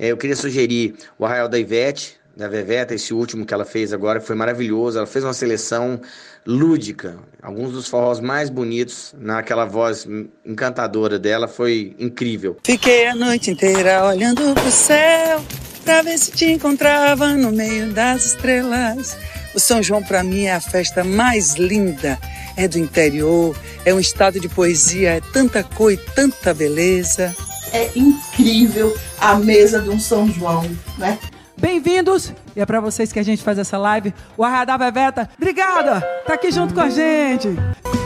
É, 0.00 0.06
eu 0.06 0.16
queria 0.16 0.34
sugerir 0.34 0.94
o 1.18 1.26
Arraial 1.26 1.46
da 1.46 1.58
Ivete, 1.58 2.14
da 2.34 2.48
Veveta, 2.48 2.94
esse 2.94 3.12
último 3.12 3.44
que 3.44 3.52
ela 3.52 3.66
fez 3.66 3.92
agora, 3.92 4.18
foi 4.18 4.34
maravilhoso. 4.34 4.96
Ela 4.96 5.06
fez 5.06 5.22
uma 5.22 5.34
seleção 5.34 6.00
lúdica, 6.46 7.18
alguns 7.42 7.72
dos 7.72 7.86
forrós 7.86 8.18
mais 8.18 8.48
bonitos, 8.48 9.14
naquela 9.18 9.66
voz 9.66 10.08
encantadora 10.42 11.18
dela, 11.18 11.46
foi 11.46 11.94
incrível. 11.98 12.56
Fiquei 12.64 13.08
a 13.08 13.14
noite 13.14 13.50
inteira 13.50 14.02
olhando 14.06 14.54
pro 14.54 14.70
céu, 14.70 15.44
pra 15.84 16.00
ver 16.00 16.16
se 16.16 16.30
te 16.30 16.46
encontrava 16.46 17.34
no 17.34 17.52
meio 17.52 17.92
das 17.92 18.24
estrelas. 18.24 19.18
O 19.54 19.60
São 19.60 19.82
João 19.82 20.02
para 20.02 20.24
mim 20.24 20.44
é 20.44 20.54
a 20.54 20.62
festa 20.62 21.04
mais 21.04 21.56
linda. 21.56 22.18
É 22.56 22.66
do 22.66 22.78
interior, 22.78 23.54
é 23.84 23.92
um 23.92 24.00
estado 24.00 24.40
de 24.40 24.48
poesia, 24.48 25.10
é 25.10 25.20
tanta 25.20 25.62
cor 25.62 25.92
e 25.92 25.98
tanta 25.98 26.54
beleza. 26.54 27.34
É 27.72 27.90
incrível 27.94 28.96
a 29.20 29.34
mesa 29.34 29.80
de 29.80 29.90
um 29.90 30.00
São 30.00 30.26
João, 30.28 30.64
né? 30.96 31.18
Bem-vindos! 31.56 32.32
E 32.56 32.60
é 32.60 32.64
para 32.64 32.80
vocês 32.80 33.12
que 33.12 33.18
a 33.18 33.22
gente 33.22 33.42
faz 33.42 33.58
essa 33.58 33.76
live. 33.76 34.14
O 34.36 34.42
Arradá 34.42 34.78
Veveta, 34.78 35.28
obrigada! 35.36 36.00
Tá 36.26 36.34
aqui 36.34 36.50
junto 36.50 36.72
com 36.72 36.80
a 36.80 36.88
gente. 36.88 37.48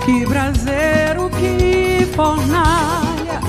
Que 0.04 0.26
braseiro, 0.26 1.30
que 1.30 2.04
fornalha, 2.14 3.40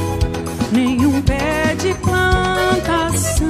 nenhum 0.72 1.22
pé 1.24 1.74
de 1.76 1.94
plantação. 1.96 3.48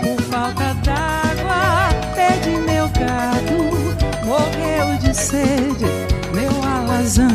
Por 0.00 0.22
falta 0.22 0.74
d'água, 0.84 1.88
perdi 2.14 2.50
meu 2.50 2.88
gado, 2.88 4.24
morreu 4.24 4.98
de 4.98 5.12
sede, 5.12 5.84
meu 6.32 6.62
alazão. 6.62 7.26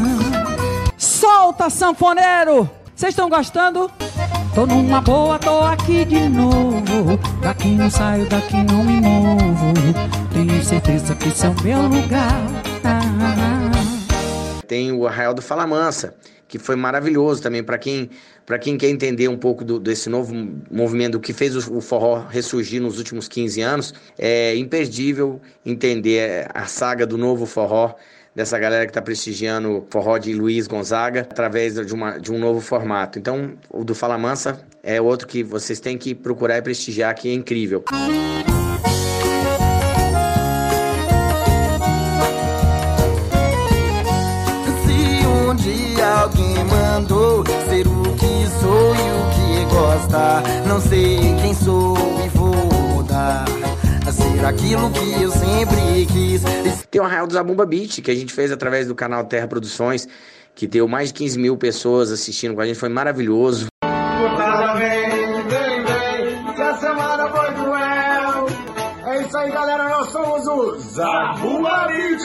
Solta, 0.98 1.70
sanfoneiro! 1.70 2.70
Vocês 2.96 3.12
estão 3.12 3.30
gostando? 3.30 3.92
Tô 4.58 4.66
numa 4.66 5.00
boa, 5.02 5.38
tô 5.38 5.60
aqui 5.60 6.04
de 6.04 6.28
novo. 6.28 6.82
Daqui 7.44 7.76
não 7.76 7.92
saio, 7.92 8.28
daqui 8.28 8.56
não 8.64 8.84
me 8.84 9.00
movo. 9.00 9.72
Tenho 10.34 10.64
certeza 10.64 11.14
que 11.14 11.28
esse 11.28 11.46
é 11.46 11.50
o 11.50 11.64
meu 11.64 11.84
lugar. 11.84 12.42
Tem 14.68 14.92
o 14.92 15.06
Arraial 15.06 15.36
do 15.36 15.44
Fala 15.44 15.68
Mansa, 15.68 16.16
que 16.48 16.58
foi 16.58 16.76
maravilhoso 16.76 17.40
também 17.40 17.64
para 17.64 17.78
quem 17.78 18.10
para 18.48 18.58
quem 18.58 18.80
quer 18.80 18.90
entender 18.90 19.28
um 19.28 19.38
pouco 19.38 19.64
do, 19.64 19.80
desse 19.80 20.10
novo 20.10 20.34
movimento 20.72 21.20
que 21.20 21.34
fez 21.34 21.56
o, 21.56 21.78
o, 21.78 21.80
forró 21.80 22.26
ressurgir 22.28 22.82
nos 22.82 22.98
últimos 22.98 23.28
15 23.28 23.62
anos, 23.62 23.94
é 24.18 24.56
imperdível 24.56 25.40
entender 25.64 26.50
a 26.52 26.66
saga 26.66 27.06
do 27.06 27.16
novo 27.16 27.46
forró 27.46 27.94
dessa 28.38 28.60
galera 28.60 28.86
que 28.86 28.92
está 28.92 29.02
prestigiando 29.02 29.88
forró 29.90 30.20
de 30.20 30.32
Luiz 30.32 30.68
Gonzaga 30.68 31.22
através 31.22 31.74
de, 31.74 31.92
uma, 31.92 32.20
de 32.20 32.32
um 32.32 32.38
novo 32.38 32.62
formato. 32.62 33.18
Então, 33.18 33.54
o 33.68 33.84
do 33.84 33.96
Fala 33.96 34.16
Mansa 34.16 34.62
é 34.84 35.02
outro 35.02 35.28
que 35.28 35.42
vocês 35.42 35.80
têm 35.80 35.98
que 35.98 36.14
procurar 36.14 36.60
e 36.60 36.62
prestigiar, 36.62 37.16
que 37.16 37.30
é 37.30 37.34
incrível. 37.34 37.84
Se 44.86 45.26
um 45.26 45.56
dia 45.56 46.06
alguém 46.06 46.64
mandou 46.66 47.44
ser 47.68 47.88
o 47.88 48.04
que 48.14 48.48
sou 48.62 48.94
e 48.94 49.08
o 49.18 49.26
que 49.34 49.66
gosta, 49.74 50.44
não 50.68 50.80
sei 50.80 51.18
quem 51.42 51.56
sou 51.56 51.87
ser 54.38 54.46
aquilo 54.46 54.92
que 54.92 55.22
eu 55.22 55.32
sempre 55.32 56.06
quis. 56.06 56.44
Tem 56.92 57.02
o 57.02 57.04
Arraial 57.04 57.28
do 57.28 57.34
Zabumba 57.34 57.66
Beat, 57.66 58.02
que 58.02 58.12
a 58.12 58.16
gente 58.16 58.34
fez 58.34 58.52
através 58.52 58.88
do 58.88 58.96
canal 58.96 59.26
Terra 59.26 59.48
Produções, 59.48 60.08
que 60.56 60.68
deu 60.68 60.88
mais 60.88 61.10
de 61.10 61.16
15 61.16 61.40
mil 61.40 61.58
pessoas 61.58 62.12
assistindo 62.12 62.54
com 62.54 62.62
a 62.62 62.66
gente, 62.66 62.78
foi 62.78 62.90
maravilhoso. 62.90 63.68
Vem, 63.82 65.44
vem, 65.44 65.84
vem, 65.84 66.54
que 66.54 66.62
a 66.62 66.76
semana 66.76 67.30
foi 67.30 67.54
cruel. 67.54 68.46
É 69.06 69.22
isso 69.22 69.38
aí, 69.38 69.52
galera, 69.52 69.90
nós 69.90 70.10
somos 70.10 70.48
o 70.48 70.78
Zabumba 70.80 71.88
Beat. 71.88 72.22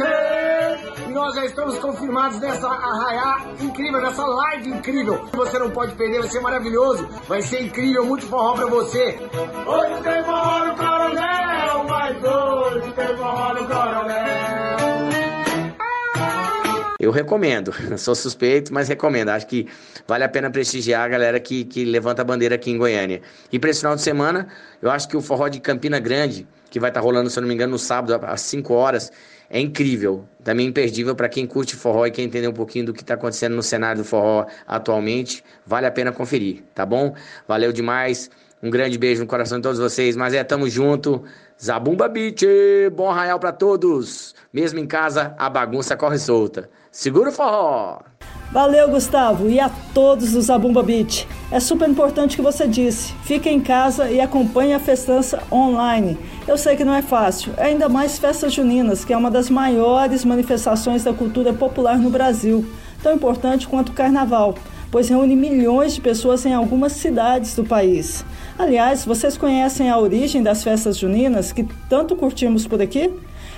E 1.09 1.13
nós 1.13 1.35
já 1.35 1.45
estamos 1.47 1.79
confirmados 1.79 2.41
nessa 2.41 2.69
arraiá 2.69 3.47
incrível, 3.61 4.01
nessa 4.03 4.27
live 4.27 4.71
incrível. 4.71 5.25
Você 5.33 5.59
não 5.59 5.71
pode 5.71 5.95
perder, 5.95 6.21
vai 6.21 6.29
ser 6.29 6.41
maravilhoso. 6.41 7.09
Vai 7.29 7.41
ser 7.43 7.63
incrível, 7.63 8.05
muito 8.05 8.27
forró 8.27 8.55
pra 8.55 8.67
você. 8.67 9.19
Hoje 9.67 10.03
tem 10.03 10.25
forró 10.25 10.67
no 10.67 10.77
coronel, 10.77 11.62
Eu 17.03 17.11
recomendo, 17.11 17.75
sou 17.99 18.15
suspeito, 18.15 18.73
mas 18.73 18.89
recomendo. 18.89 19.31
Acho 19.31 19.47
que 19.49 19.67
vale 20.07 20.23
a 20.23 20.29
pena 20.29 20.49
prestigiar 20.51 21.05
a 21.05 21.09
galera 21.09 21.41
que, 21.41 21.65
que 21.65 21.85
levanta 21.85 22.23
a 22.23 22.25
bandeira 22.25 22.55
aqui 22.55 22.71
em 22.71 22.79
Goiânia. 22.79 23.21
E 23.51 23.59
para 23.59 23.71
esse 23.71 23.81
final 23.81 23.97
de 23.97 24.03
semana, 24.03 24.47
eu 24.81 24.89
acho 24.89 25.09
que 25.09 25.17
o 25.17 25.21
forró 25.21 25.49
de 25.49 25.59
Campina 25.59 25.99
Grande, 25.99 26.47
que 26.71 26.79
vai 26.79 26.91
estar 26.91 27.01
tá 27.01 27.05
rolando, 27.05 27.29
se 27.29 27.37
eu 27.37 27.41
não 27.41 27.49
me 27.49 27.55
engano, 27.55 27.73
no 27.73 27.79
sábado, 27.79 28.25
às 28.25 28.41
5 28.43 28.73
horas, 28.73 29.11
é 29.55 29.61
incrível, 29.61 30.25
também 30.43 30.69
imperdível 30.69 31.15
para 31.15 31.29
quem 31.29 31.47
curte 31.47 31.77
forró 31.77 32.07
e 32.07 32.11
quer 32.11 32.23
entender 32.23 32.49
um 32.49 32.55
pouquinho 32.55 32.87
do 32.87 32.95
que 32.95 33.03
está 33.03 33.13
acontecendo 33.13 33.55
no 33.55 33.63
cenário 33.63 34.03
do 34.03 34.09
forró 34.09 34.47
atualmente. 34.67 35.45
Vale 35.67 35.87
a 35.87 35.91
pena 35.91 36.11
conferir, 36.11 36.63
tá 36.75 36.87
bom? 36.87 37.15
Valeu 37.47 37.71
demais. 37.71 38.31
Um 38.63 38.71
grande 38.71 38.97
beijo 38.97 39.21
no 39.21 39.27
coração 39.27 39.59
de 39.59 39.63
todos 39.63 39.79
vocês. 39.79 40.17
Mas 40.17 40.33
é, 40.33 40.43
tamo 40.43 40.71
junto. 40.71 41.23
Zabumba 41.63 42.09
Beach, 42.09 42.47
bom 42.97 43.11
arraial 43.11 43.39
para 43.39 43.53
todos. 43.53 44.35
Mesmo 44.51 44.79
em 44.79 44.87
casa, 44.87 45.35
a 45.39 45.51
bagunça 45.51 45.99
corre 45.99 46.19
solta. 46.19 46.71
Segura 46.93 47.31
o 47.31 47.33
forró! 47.33 48.01
Valeu, 48.53 48.91
Gustavo, 48.91 49.49
e 49.49 49.59
a 49.59 49.71
todos 49.95 50.33
do 50.33 50.43
Zabumba 50.43 50.83
Beach. 50.83 51.27
É 51.51 51.59
super 51.59 51.89
importante 51.89 52.37
que 52.37 52.43
você 52.43 52.69
disse. 52.69 53.15
Fique 53.25 53.49
em 53.49 53.61
casa 53.61 54.11
e 54.11 54.21
acompanhe 54.21 54.75
a 54.75 54.79
festança 54.79 55.43
online. 55.51 56.19
Eu 56.47 56.59
sei 56.59 56.77
que 56.77 56.85
não 56.85 56.93
é 56.93 57.01
fácil, 57.01 57.55
ainda 57.57 57.89
mais 57.89 58.19
festas 58.19 58.53
juninas, 58.53 59.07
que 59.07 59.13
é 59.15 59.17
uma 59.17 59.31
das 59.31 59.49
maiores 59.49 60.23
manifestações 60.23 61.03
da 61.03 61.15
cultura 61.15 61.55
popular 61.55 61.97
no 61.97 62.11
Brasil, 62.11 62.63
tão 63.03 63.15
importante 63.15 63.67
quanto 63.67 63.89
o 63.89 63.95
carnaval, 63.95 64.55
pois 64.91 65.09
reúne 65.09 65.35
milhões 65.35 65.95
de 65.95 66.03
pessoas 66.03 66.45
em 66.45 66.53
algumas 66.53 66.93
cidades 66.93 67.55
do 67.57 67.65
país. 67.65 68.23
Aliás, 68.59 69.03
vocês 69.03 69.39
conhecem 69.39 69.89
a 69.89 69.97
origem 69.97 70.43
das 70.43 70.63
festas 70.63 70.99
juninas 70.99 71.53
que 71.53 71.67
tanto 71.89 72.15
curtimos 72.15 72.67
por 72.67 72.83
aqui? 72.83 73.11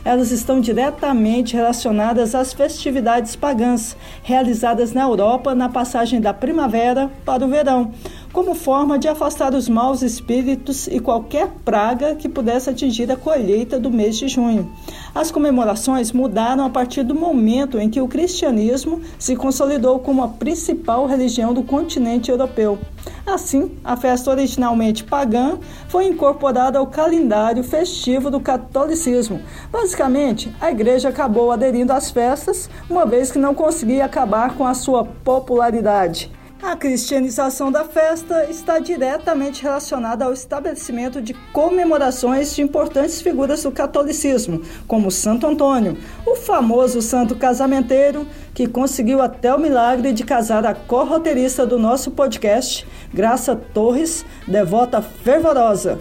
Elas 0.05 0.31
estão 0.31 0.61
diretamente 0.61 1.55
relacionadas 1.55 2.35
às 2.35 2.53
festividades 2.53 3.35
pagãs 3.35 3.97
realizadas 4.23 4.93
na 4.93 5.03
Europa 5.03 5.55
na 5.55 5.69
passagem 5.69 6.21
da 6.21 6.35
primavera 6.35 7.11
para 7.25 7.45
o 7.45 7.49
verão, 7.49 7.93
como 8.35 8.53
forma 8.53 8.99
de 8.99 9.07
afastar 9.07 9.55
os 9.55 9.69
maus 9.69 10.03
espíritos 10.03 10.89
e 10.89 10.99
qualquer 10.99 11.47
praga 11.65 12.17
que 12.17 12.29
pudesse 12.29 12.69
atingir 12.69 13.09
a 13.13 13.17
colheita 13.17 13.79
do 13.79 13.93
mês 13.93 14.17
de 14.17 14.27
junho. 14.27 14.73
As 15.15 15.31
comemorações 15.31 16.11
mudaram 16.11 16.65
a 16.67 16.69
partir 16.69 17.05
do 17.05 17.15
momento 17.15 17.79
em 17.79 17.89
que 17.89 18.01
o 18.01 18.09
cristianismo 18.09 19.01
se 19.21 19.37
consolidou 19.37 20.01
como 20.01 20.21
a 20.21 20.27
principal 20.27 21.07
religião 21.07 21.55
do 21.55 21.63
continente 21.63 22.29
europeu. 22.29 22.77
Assim, 23.25 23.71
a 23.85 23.97
festa 23.97 24.33
originalmente 24.33 25.05
pagã 25.05 25.57
foi 25.87 26.07
incorporada 26.07 26.81
ao 26.81 26.89
calendário 26.89 27.63
festivo 27.63 28.33
do 28.33 28.41
catolicismo. 28.41 29.41
Basicamente, 29.71 30.53
a 30.61 30.73
igreja 30.73 31.09
acabou 31.09 31.53
aderindo 31.53 31.93
às 31.93 32.11
festas, 32.11 32.69
uma 32.91 33.07
vez 33.07 33.31
que 33.31 33.39
não 33.39 33.55
conseguia 33.55 34.05
acabar 34.05 34.57
com 34.57 34.67
a 34.67 34.75
sua 34.75 35.05
popularidade. 35.05 36.33
A 36.67 36.77
cristianização 36.77 37.71
da 37.71 37.85
festa 37.85 38.47
está 38.49 38.79
diretamente 38.79 39.63
relacionada 39.63 40.25
ao 40.25 40.33
estabelecimento 40.33 41.21
de 41.21 41.35
comemorações 41.53 42.57
de 42.57 42.63
importantes 42.63 43.21
figuras 43.21 43.63
do 43.65 43.71
catolicismo, 43.71 44.63
como 44.89 45.11
Santo 45.11 45.47
Antônio, 45.47 45.99
o 46.27 46.35
famoso 46.35 47.03
santo 47.03 47.37
casamenteiro 47.37 48.27
que 48.55 48.67
conseguiu 48.67 49.21
até 49.21 49.55
o 49.55 49.61
milagre 49.61 50.11
de 50.15 50.25
casar 50.25 50.65
a 50.65 50.75
corroteirista 50.75 51.67
do 51.67 51.79
nosso 51.79 52.13
podcast, 52.13 52.87
Graça 53.13 53.55
Torres, 53.55 54.25
devota 54.49 55.03
fervorosa. 55.03 56.01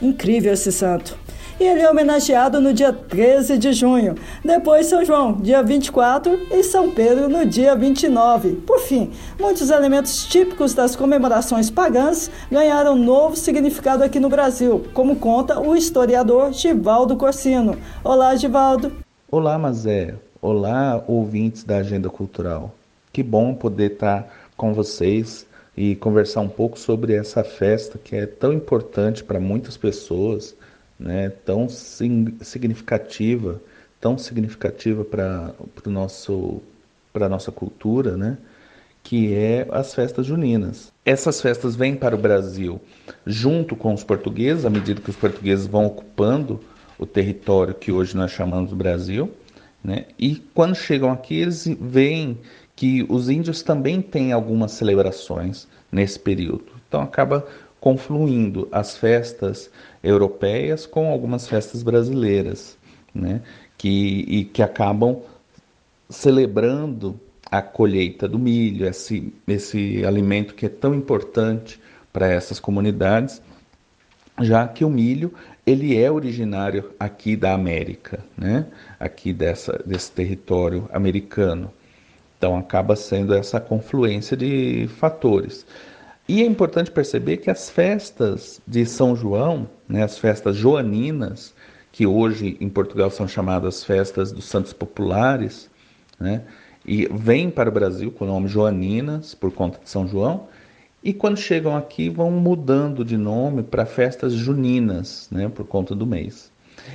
Incrível 0.00 0.54
esse 0.54 0.72
santo 0.72 1.18
e 1.60 1.64
ele 1.64 1.80
é 1.80 1.90
homenageado 1.90 2.60
no 2.60 2.72
dia 2.72 2.92
13 2.92 3.58
de 3.58 3.72
junho. 3.72 4.14
Depois 4.44 4.86
São 4.86 5.04
João, 5.04 5.32
dia 5.32 5.62
24, 5.62 6.38
e 6.50 6.62
São 6.62 6.90
Pedro 6.90 7.28
no 7.28 7.44
dia 7.44 7.74
29. 7.74 8.52
Por 8.66 8.78
fim, 8.80 9.10
muitos 9.38 9.70
elementos 9.70 10.24
típicos 10.26 10.72
das 10.74 10.94
comemorações 10.94 11.70
pagãs 11.70 12.30
ganharam 12.50 12.96
novo 12.96 13.36
significado 13.36 14.04
aqui 14.04 14.20
no 14.20 14.28
Brasil, 14.28 14.84
como 14.94 15.16
conta 15.16 15.60
o 15.60 15.74
historiador 15.74 16.52
Givaldo 16.52 17.16
Corsino. 17.16 17.76
Olá, 18.04 18.34
Givaldo. 18.36 18.92
Olá, 19.30 19.58
Mazé. 19.58 20.14
Olá, 20.40 21.02
ouvintes 21.08 21.64
da 21.64 21.78
Agenda 21.78 22.08
Cultural. 22.08 22.72
Que 23.12 23.22
bom 23.22 23.52
poder 23.54 23.92
estar 23.92 24.32
com 24.56 24.72
vocês 24.72 25.46
e 25.76 25.96
conversar 25.96 26.40
um 26.40 26.48
pouco 26.48 26.78
sobre 26.78 27.14
essa 27.14 27.42
festa 27.42 27.98
que 28.02 28.16
é 28.16 28.26
tão 28.26 28.52
importante 28.52 29.22
para 29.22 29.38
muitas 29.38 29.76
pessoas, 29.76 30.56
né, 30.98 31.30
tão 31.44 31.68
significativa, 31.68 33.60
tão 34.00 34.18
significativa 34.18 35.04
para 35.04 35.54
nosso 35.86 36.62
para 37.12 37.28
nossa 37.28 37.50
cultura, 37.50 38.16
né, 38.16 38.36
que 39.02 39.32
é 39.34 39.66
as 39.70 39.94
festas 39.94 40.26
juninas. 40.26 40.92
Essas 41.04 41.40
festas 41.40 41.74
vêm 41.74 41.96
para 41.96 42.14
o 42.14 42.18
Brasil 42.18 42.80
junto 43.26 43.74
com 43.74 43.94
os 43.94 44.04
portugueses, 44.04 44.64
à 44.64 44.70
medida 44.70 45.00
que 45.00 45.10
os 45.10 45.16
portugueses 45.16 45.66
vão 45.66 45.86
ocupando 45.86 46.60
o 46.98 47.06
território 47.06 47.74
que 47.74 47.90
hoje 47.90 48.16
nós 48.16 48.30
chamamos 48.30 48.70
de 48.70 48.76
Brasil, 48.76 49.32
né? 49.82 50.06
E 50.18 50.36
quando 50.52 50.74
chegam 50.74 51.10
aqui, 51.10 51.40
eles 51.40 51.66
veem 51.80 52.38
que 52.74 53.04
os 53.08 53.28
índios 53.28 53.62
também 53.62 54.02
têm 54.02 54.32
algumas 54.32 54.72
celebrações 54.72 55.66
nesse 55.90 56.18
período. 56.18 56.66
Então 56.88 57.00
acaba 57.00 57.46
confluindo 57.80 58.68
as 58.72 58.96
festas 58.96 59.70
europeias 60.02 60.86
com 60.86 61.10
algumas 61.10 61.46
festas 61.46 61.82
brasileiras, 61.82 62.76
né? 63.14 63.42
que, 63.76 64.24
e 64.28 64.44
que 64.44 64.62
acabam 64.62 65.22
celebrando 66.10 67.18
a 67.50 67.62
colheita 67.62 68.28
do 68.28 68.38
milho, 68.38 68.86
esse, 68.86 69.32
esse 69.46 70.04
alimento 70.04 70.54
que 70.54 70.66
é 70.66 70.68
tão 70.68 70.94
importante 70.94 71.80
para 72.12 72.28
essas 72.28 72.58
comunidades, 72.60 73.40
já 74.40 74.66
que 74.66 74.84
o 74.84 74.90
milho 74.90 75.32
ele 75.66 75.96
é 75.96 76.10
originário 76.10 76.92
aqui 76.98 77.36
da 77.36 77.52
América, 77.52 78.24
né? 78.36 78.66
aqui 78.98 79.32
dessa, 79.32 79.82
desse 79.84 80.10
território 80.10 80.88
americano. 80.92 81.72
Então 82.36 82.56
acaba 82.56 82.94
sendo 82.94 83.34
essa 83.34 83.60
confluência 83.60 84.36
de 84.36 84.88
fatores. 84.98 85.66
E 86.28 86.42
é 86.42 86.44
importante 86.44 86.90
perceber 86.90 87.38
que 87.38 87.50
as 87.50 87.70
festas 87.70 88.60
de 88.66 88.84
São 88.84 89.16
João, 89.16 89.66
né, 89.88 90.02
as 90.02 90.18
festas 90.18 90.56
joaninas, 90.56 91.54
que 91.90 92.06
hoje 92.06 92.58
em 92.60 92.68
Portugal 92.68 93.10
são 93.10 93.26
chamadas 93.26 93.82
festas 93.82 94.30
dos 94.30 94.44
santos 94.44 94.74
populares, 94.74 95.70
né, 96.20 96.42
e 96.84 97.08
vêm 97.10 97.48
para 97.48 97.70
o 97.70 97.72
Brasil 97.72 98.12
com 98.12 98.26
o 98.26 98.28
nome 98.28 98.46
Joaninas 98.46 99.34
por 99.34 99.50
conta 99.50 99.78
de 99.82 99.88
São 99.88 100.06
João, 100.06 100.48
e 101.02 101.14
quando 101.14 101.38
chegam 101.38 101.74
aqui 101.74 102.10
vão 102.10 102.30
mudando 102.30 103.06
de 103.06 103.16
nome 103.16 103.62
para 103.62 103.86
festas 103.86 104.34
juninas, 104.34 105.28
né, 105.30 105.48
por 105.48 105.66
conta 105.66 105.94
do 105.94 106.06
mês. 106.06 106.52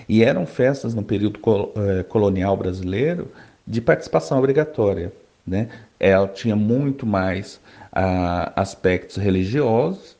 E 0.08 0.24
eram 0.24 0.46
festas 0.46 0.94
no 0.94 1.04
período 1.04 1.40
eh, 1.76 2.04
colonial 2.04 2.56
brasileiro 2.56 3.32
de 3.66 3.82
participação 3.82 4.38
obrigatória 4.38 5.12
né? 5.46 5.68
Ela 6.00 6.28
tinha 6.28 6.56
muito 6.56 7.06
mais 7.06 7.60
ah, 7.94 8.52
aspectos 8.56 9.18
religiosos, 9.18 10.18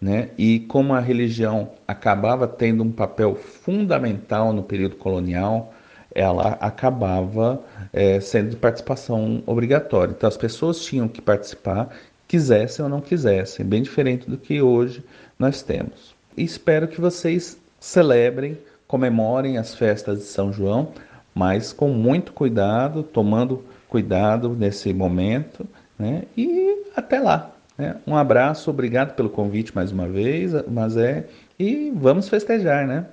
né? 0.00 0.28
E 0.36 0.60
como 0.60 0.92
a 0.92 1.00
religião 1.00 1.70
acabava 1.88 2.46
tendo 2.46 2.82
um 2.82 2.92
papel 2.92 3.34
fundamental 3.34 4.52
no 4.52 4.62
período 4.62 4.96
colonial, 4.96 5.72
ela 6.14 6.58
acabava 6.60 7.60
é, 7.92 8.20
sendo 8.20 8.50
de 8.50 8.56
participação 8.56 9.42
obrigatória. 9.46 10.12
Então 10.16 10.28
as 10.28 10.36
pessoas 10.36 10.84
tinham 10.84 11.08
que 11.08 11.22
participar, 11.22 11.88
quisessem 12.28 12.84
ou 12.84 12.90
não 12.90 13.00
quisessem, 13.00 13.64
bem 13.64 13.82
diferente 13.82 14.28
do 14.28 14.36
que 14.36 14.60
hoje 14.60 15.02
nós 15.38 15.62
temos. 15.62 16.14
E 16.36 16.44
espero 16.44 16.86
que 16.86 17.00
vocês 17.00 17.56
celebrem, 17.80 18.58
comemorem 18.86 19.56
as 19.56 19.74
festas 19.74 20.18
de 20.18 20.24
São 20.24 20.52
João, 20.52 20.92
mas 21.34 21.72
com 21.72 21.88
muito 21.88 22.32
cuidado, 22.32 23.02
tomando 23.02 23.64
cuidado 23.88 24.50
nesse 24.50 24.92
momento, 24.92 25.66
né? 25.98 26.24
E 26.36 26.83
até 26.96 27.20
lá. 27.20 27.50
Né? 27.76 27.96
Um 28.06 28.16
abraço, 28.16 28.70
obrigado 28.70 29.14
pelo 29.14 29.28
convite 29.28 29.74
mais 29.74 29.90
uma 29.90 30.06
vez, 30.06 30.52
mas 30.68 30.96
é 30.96 31.26
e 31.58 31.92
vamos 31.94 32.28
festejar, 32.28 32.86
né? 32.86 33.06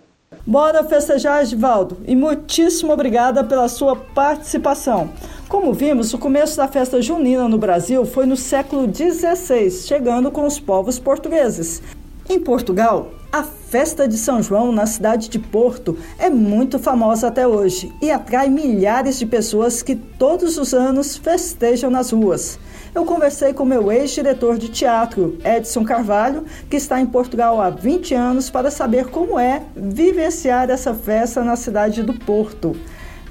Bora 0.45 0.83
festejar, 0.83 1.43
Edvaldo, 1.43 1.97
e 2.07 2.15
muitíssimo 2.15 2.91
obrigada 2.91 3.43
pela 3.43 3.67
sua 3.67 3.95
participação. 3.95 5.09
Como 5.47 5.73
vimos, 5.73 6.13
o 6.13 6.17
começo 6.17 6.57
da 6.57 6.67
festa 6.67 7.01
junina 7.01 7.47
no 7.47 7.57
Brasil 7.57 8.05
foi 8.05 8.25
no 8.25 8.37
século 8.37 8.89
XVI, 8.91 9.69
chegando 9.69 10.31
com 10.31 10.45
os 10.45 10.59
povos 10.59 10.97
portugueses. 10.97 11.83
Em 12.29 12.39
Portugal, 12.39 13.11
a 13.31 13.43
festa 13.43 14.07
de 14.07 14.17
São 14.17 14.43
João 14.43 14.73
na 14.73 14.85
cidade 14.85 15.29
de 15.29 15.39
Porto 15.39 15.97
é 16.19 16.29
muito 16.29 16.77
famosa 16.77 17.29
até 17.29 17.47
hoje 17.47 17.91
e 18.01 18.11
atrai 18.11 18.49
milhares 18.49 19.17
de 19.17 19.25
pessoas 19.25 19.81
que 19.81 19.95
todos 19.95 20.57
os 20.57 20.73
anos 20.73 21.15
festejam 21.15 21.89
nas 21.89 22.11
ruas. 22.11 22.59
Eu 22.93 23.05
conversei 23.05 23.53
com 23.53 23.63
meu 23.63 23.89
ex-diretor 23.89 24.57
de 24.57 24.67
teatro, 24.67 25.37
Edson 25.45 25.85
Carvalho, 25.85 26.43
que 26.69 26.75
está 26.75 26.99
em 26.99 27.05
Portugal 27.05 27.61
há 27.61 27.69
20 27.69 28.13
anos, 28.13 28.49
para 28.49 28.69
saber 28.69 29.05
como 29.07 29.39
é 29.39 29.61
vivenciar 29.73 30.69
essa 30.69 30.93
festa 30.93 31.41
na 31.41 31.55
cidade 31.55 32.03
do 32.03 32.13
Porto. 32.13 32.75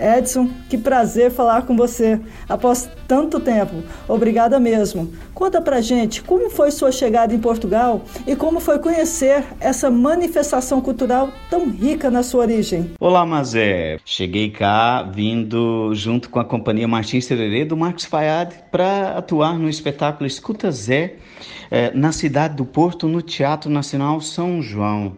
Edson, 0.01 0.49
que 0.69 0.79
prazer 0.79 1.31
falar 1.31 1.63
com 1.63 1.77
você 1.77 2.19
após 2.49 2.89
tanto 3.07 3.39
tempo. 3.39 3.83
Obrigada 4.09 4.59
mesmo. 4.59 5.13
Conta 5.35 5.61
pra 5.61 5.81
gente 5.81 6.23
como 6.23 6.51
foi 6.51 6.71
sua 6.71 6.91
chegada 6.91 7.35
em 7.35 7.39
Portugal 7.39 8.03
e 8.27 8.35
como 8.35 8.61
foi 8.61 8.79
conhecer 8.79 9.45
essa 9.61 9.91
manifestação 9.91 10.81
cultural 10.81 11.31
tão 11.49 11.69
rica 11.69 12.11
na 12.11 12.23
sua 12.23 12.43
origem. 12.43 12.93
Olá, 12.99 13.27
Mazé. 13.27 13.99
Cheguei 14.05 14.51
cá 14.51 15.03
vindo 15.03 15.95
junto 15.95 16.31
com 16.31 16.41
a 16.41 16.45
companhia 16.45 16.89
Martins 16.89 17.27
Tererê 17.27 17.65
do 17.65 17.77
Marcos 17.77 18.05
Fayad 18.05 18.55
para 18.71 19.19
atuar 19.19 19.59
no 19.59 19.69
espetáculo 19.69 20.27
Escuta 20.27 20.71
Zé 20.71 21.17
eh, 21.71 21.91
na 21.95 22.13
cidade 22.13 22.57
do 22.57 22.65
Porto, 22.65 23.07
no 23.07 23.23
Teatro 23.23 23.71
Nacional 23.71 24.21
São 24.21 24.63
João. 24.63 25.17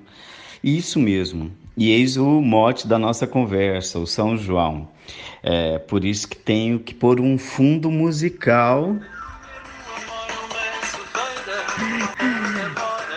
Isso 0.63 0.99
mesmo. 1.01 1.51
E 1.77 1.91
eis 1.91 2.17
o 2.17 2.41
mote 2.41 2.87
da 2.87 2.99
nossa 2.99 3.27
conversa, 3.27 3.99
o 3.99 4.07
São 4.07 4.37
João. 4.37 4.89
É 5.43 5.79
por 5.79 6.05
isso 6.05 6.29
que 6.29 6.37
tenho 6.37 6.79
que 6.79 6.95
pôr 6.95 7.21
um 7.21 7.39
fundo 7.39 7.91
musical. 7.91 8.97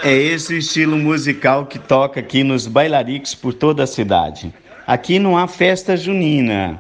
É 0.03 0.13
esse 0.13 0.57
estilo 0.57 0.97
musical 0.97 1.65
que 1.65 1.79
toca 1.79 2.19
aqui 2.19 2.43
nos 2.43 2.67
bailaricos 2.67 3.33
por 3.33 3.53
toda 3.53 3.83
a 3.83 3.87
cidade. 3.87 4.53
Aqui 4.85 5.17
não 5.17 5.35
há 5.35 5.47
festa 5.47 5.97
junina, 5.97 6.79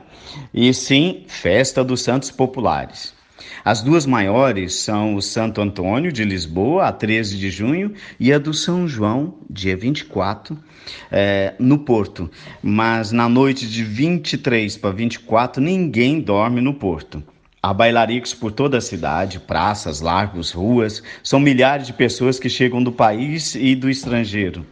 e 0.53 0.71
sim 0.73 1.23
festa 1.27 1.83
dos 1.83 2.01
santos 2.01 2.29
populares. 2.29 3.14
As 3.65 3.81
duas 3.81 4.05
maiores 4.05 4.75
são 4.75 5.15
o 5.15 5.21
Santo 5.23 5.59
Antônio 5.59 6.11
de 6.11 6.23
Lisboa, 6.23 6.85
a 6.85 6.91
13 6.91 7.35
de 7.35 7.49
junho, 7.49 7.93
e 8.19 8.31
a 8.31 8.37
do 8.37 8.53
São 8.53 8.87
João, 8.87 9.39
dia 9.49 9.75
24, 9.75 10.55
é, 11.11 11.55
no 11.57 11.79
Porto. 11.79 12.29
Mas 12.61 13.11
na 13.11 13.27
noite 13.27 13.67
de 13.67 13.83
23 13.83 14.77
para 14.77 14.91
24, 14.91 15.63
ninguém 15.63 16.21
dorme 16.21 16.61
no 16.61 16.75
Porto. 16.75 17.23
Há 17.59 17.73
bailaricos 17.73 18.35
por 18.35 18.51
toda 18.51 18.77
a 18.77 18.81
cidade, 18.81 19.39
praças, 19.39 19.99
largos, 19.99 20.51
ruas. 20.51 21.01
São 21.23 21.39
milhares 21.39 21.87
de 21.87 21.93
pessoas 21.93 22.37
que 22.37 22.47
chegam 22.47 22.83
do 22.83 22.91
país 22.91 23.55
e 23.55 23.73
do 23.73 23.89
estrangeiro. 23.89 24.63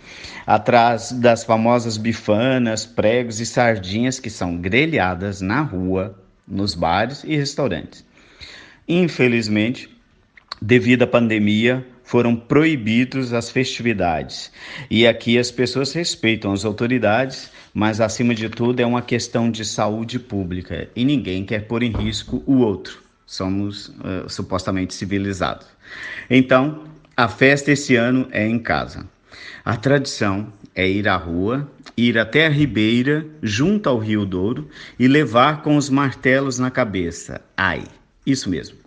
Atrás 0.45 1.11
das 1.11 1.43
famosas 1.43 1.97
bifanas, 1.97 2.85
pregos 2.85 3.39
e 3.39 3.45
sardinhas 3.47 4.19
que 4.19 4.29
são 4.29 4.55
grelhadas 4.55 5.41
na 5.41 5.61
rua, 5.61 6.15
nos 6.47 6.75
bares 6.75 7.23
e 7.23 7.35
restaurantes. 7.35 8.05
Infelizmente, 8.87 9.89
devido 10.61 11.03
à 11.03 11.07
pandemia, 11.07 11.85
foram 12.03 12.35
proibidos 12.35 13.33
as 13.33 13.49
festividades. 13.49 14.51
E 14.89 15.07
aqui 15.07 15.37
as 15.37 15.49
pessoas 15.49 15.93
respeitam 15.93 16.51
as 16.51 16.65
autoridades, 16.65 17.49
mas 17.73 18.01
acima 18.01 18.35
de 18.35 18.49
tudo 18.49 18.79
é 18.81 18.85
uma 18.85 19.01
questão 19.01 19.49
de 19.49 19.63
saúde 19.65 20.19
pública 20.19 20.89
e 20.95 21.05
ninguém 21.05 21.45
quer 21.45 21.65
pôr 21.65 21.81
em 21.81 21.91
risco 21.91 22.43
o 22.45 22.57
outro. 22.57 23.01
Somos 23.25 23.87
uh, 23.87 24.29
supostamente 24.29 24.93
civilizados. 24.93 25.65
Então, 26.29 26.83
a 27.15 27.27
festa 27.27 27.71
esse 27.71 27.95
ano 27.95 28.27
é 28.31 28.45
em 28.45 28.59
casa. 28.59 29.07
A 29.63 29.77
tradição 29.77 30.51
é 30.75 30.87
ir 30.87 31.07
à 31.07 31.15
rua, 31.15 31.71
ir 31.95 32.17
até 32.17 32.45
a 32.45 32.49
ribeira, 32.49 33.25
junto 33.41 33.87
ao 33.87 33.97
Rio 33.97 34.25
Douro 34.25 34.67
e 34.99 35.07
levar 35.07 35.61
com 35.61 35.77
os 35.77 35.89
martelos 35.89 36.59
na 36.59 36.69
cabeça. 36.69 37.41
Ai! 37.55 37.83
Isso 38.25 38.49
mesmo. 38.49 38.77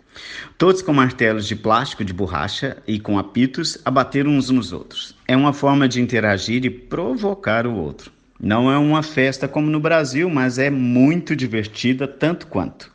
Todos 0.57 0.81
com 0.81 0.93
martelos 0.93 1.47
de 1.47 1.55
plástico 1.55 2.03
de 2.03 2.11
borracha 2.11 2.77
e 2.87 2.99
com 2.99 3.19
apitos 3.19 3.77
a 3.85 3.91
bater 3.91 4.27
uns 4.27 4.49
nos 4.49 4.73
outros. 4.73 5.15
É 5.27 5.37
uma 5.37 5.53
forma 5.53 5.87
de 5.87 6.01
interagir 6.01 6.65
e 6.65 6.69
provocar 6.69 7.67
o 7.67 7.75
outro. 7.75 8.11
Não 8.39 8.71
é 8.71 8.77
uma 8.77 9.01
festa 9.01 9.47
como 9.47 9.69
no 9.69 9.79
Brasil, 9.79 10.29
mas 10.29 10.57
é 10.57 10.69
muito 10.69 11.35
divertida 11.35 12.07
tanto 12.07 12.47
quanto. 12.47 12.91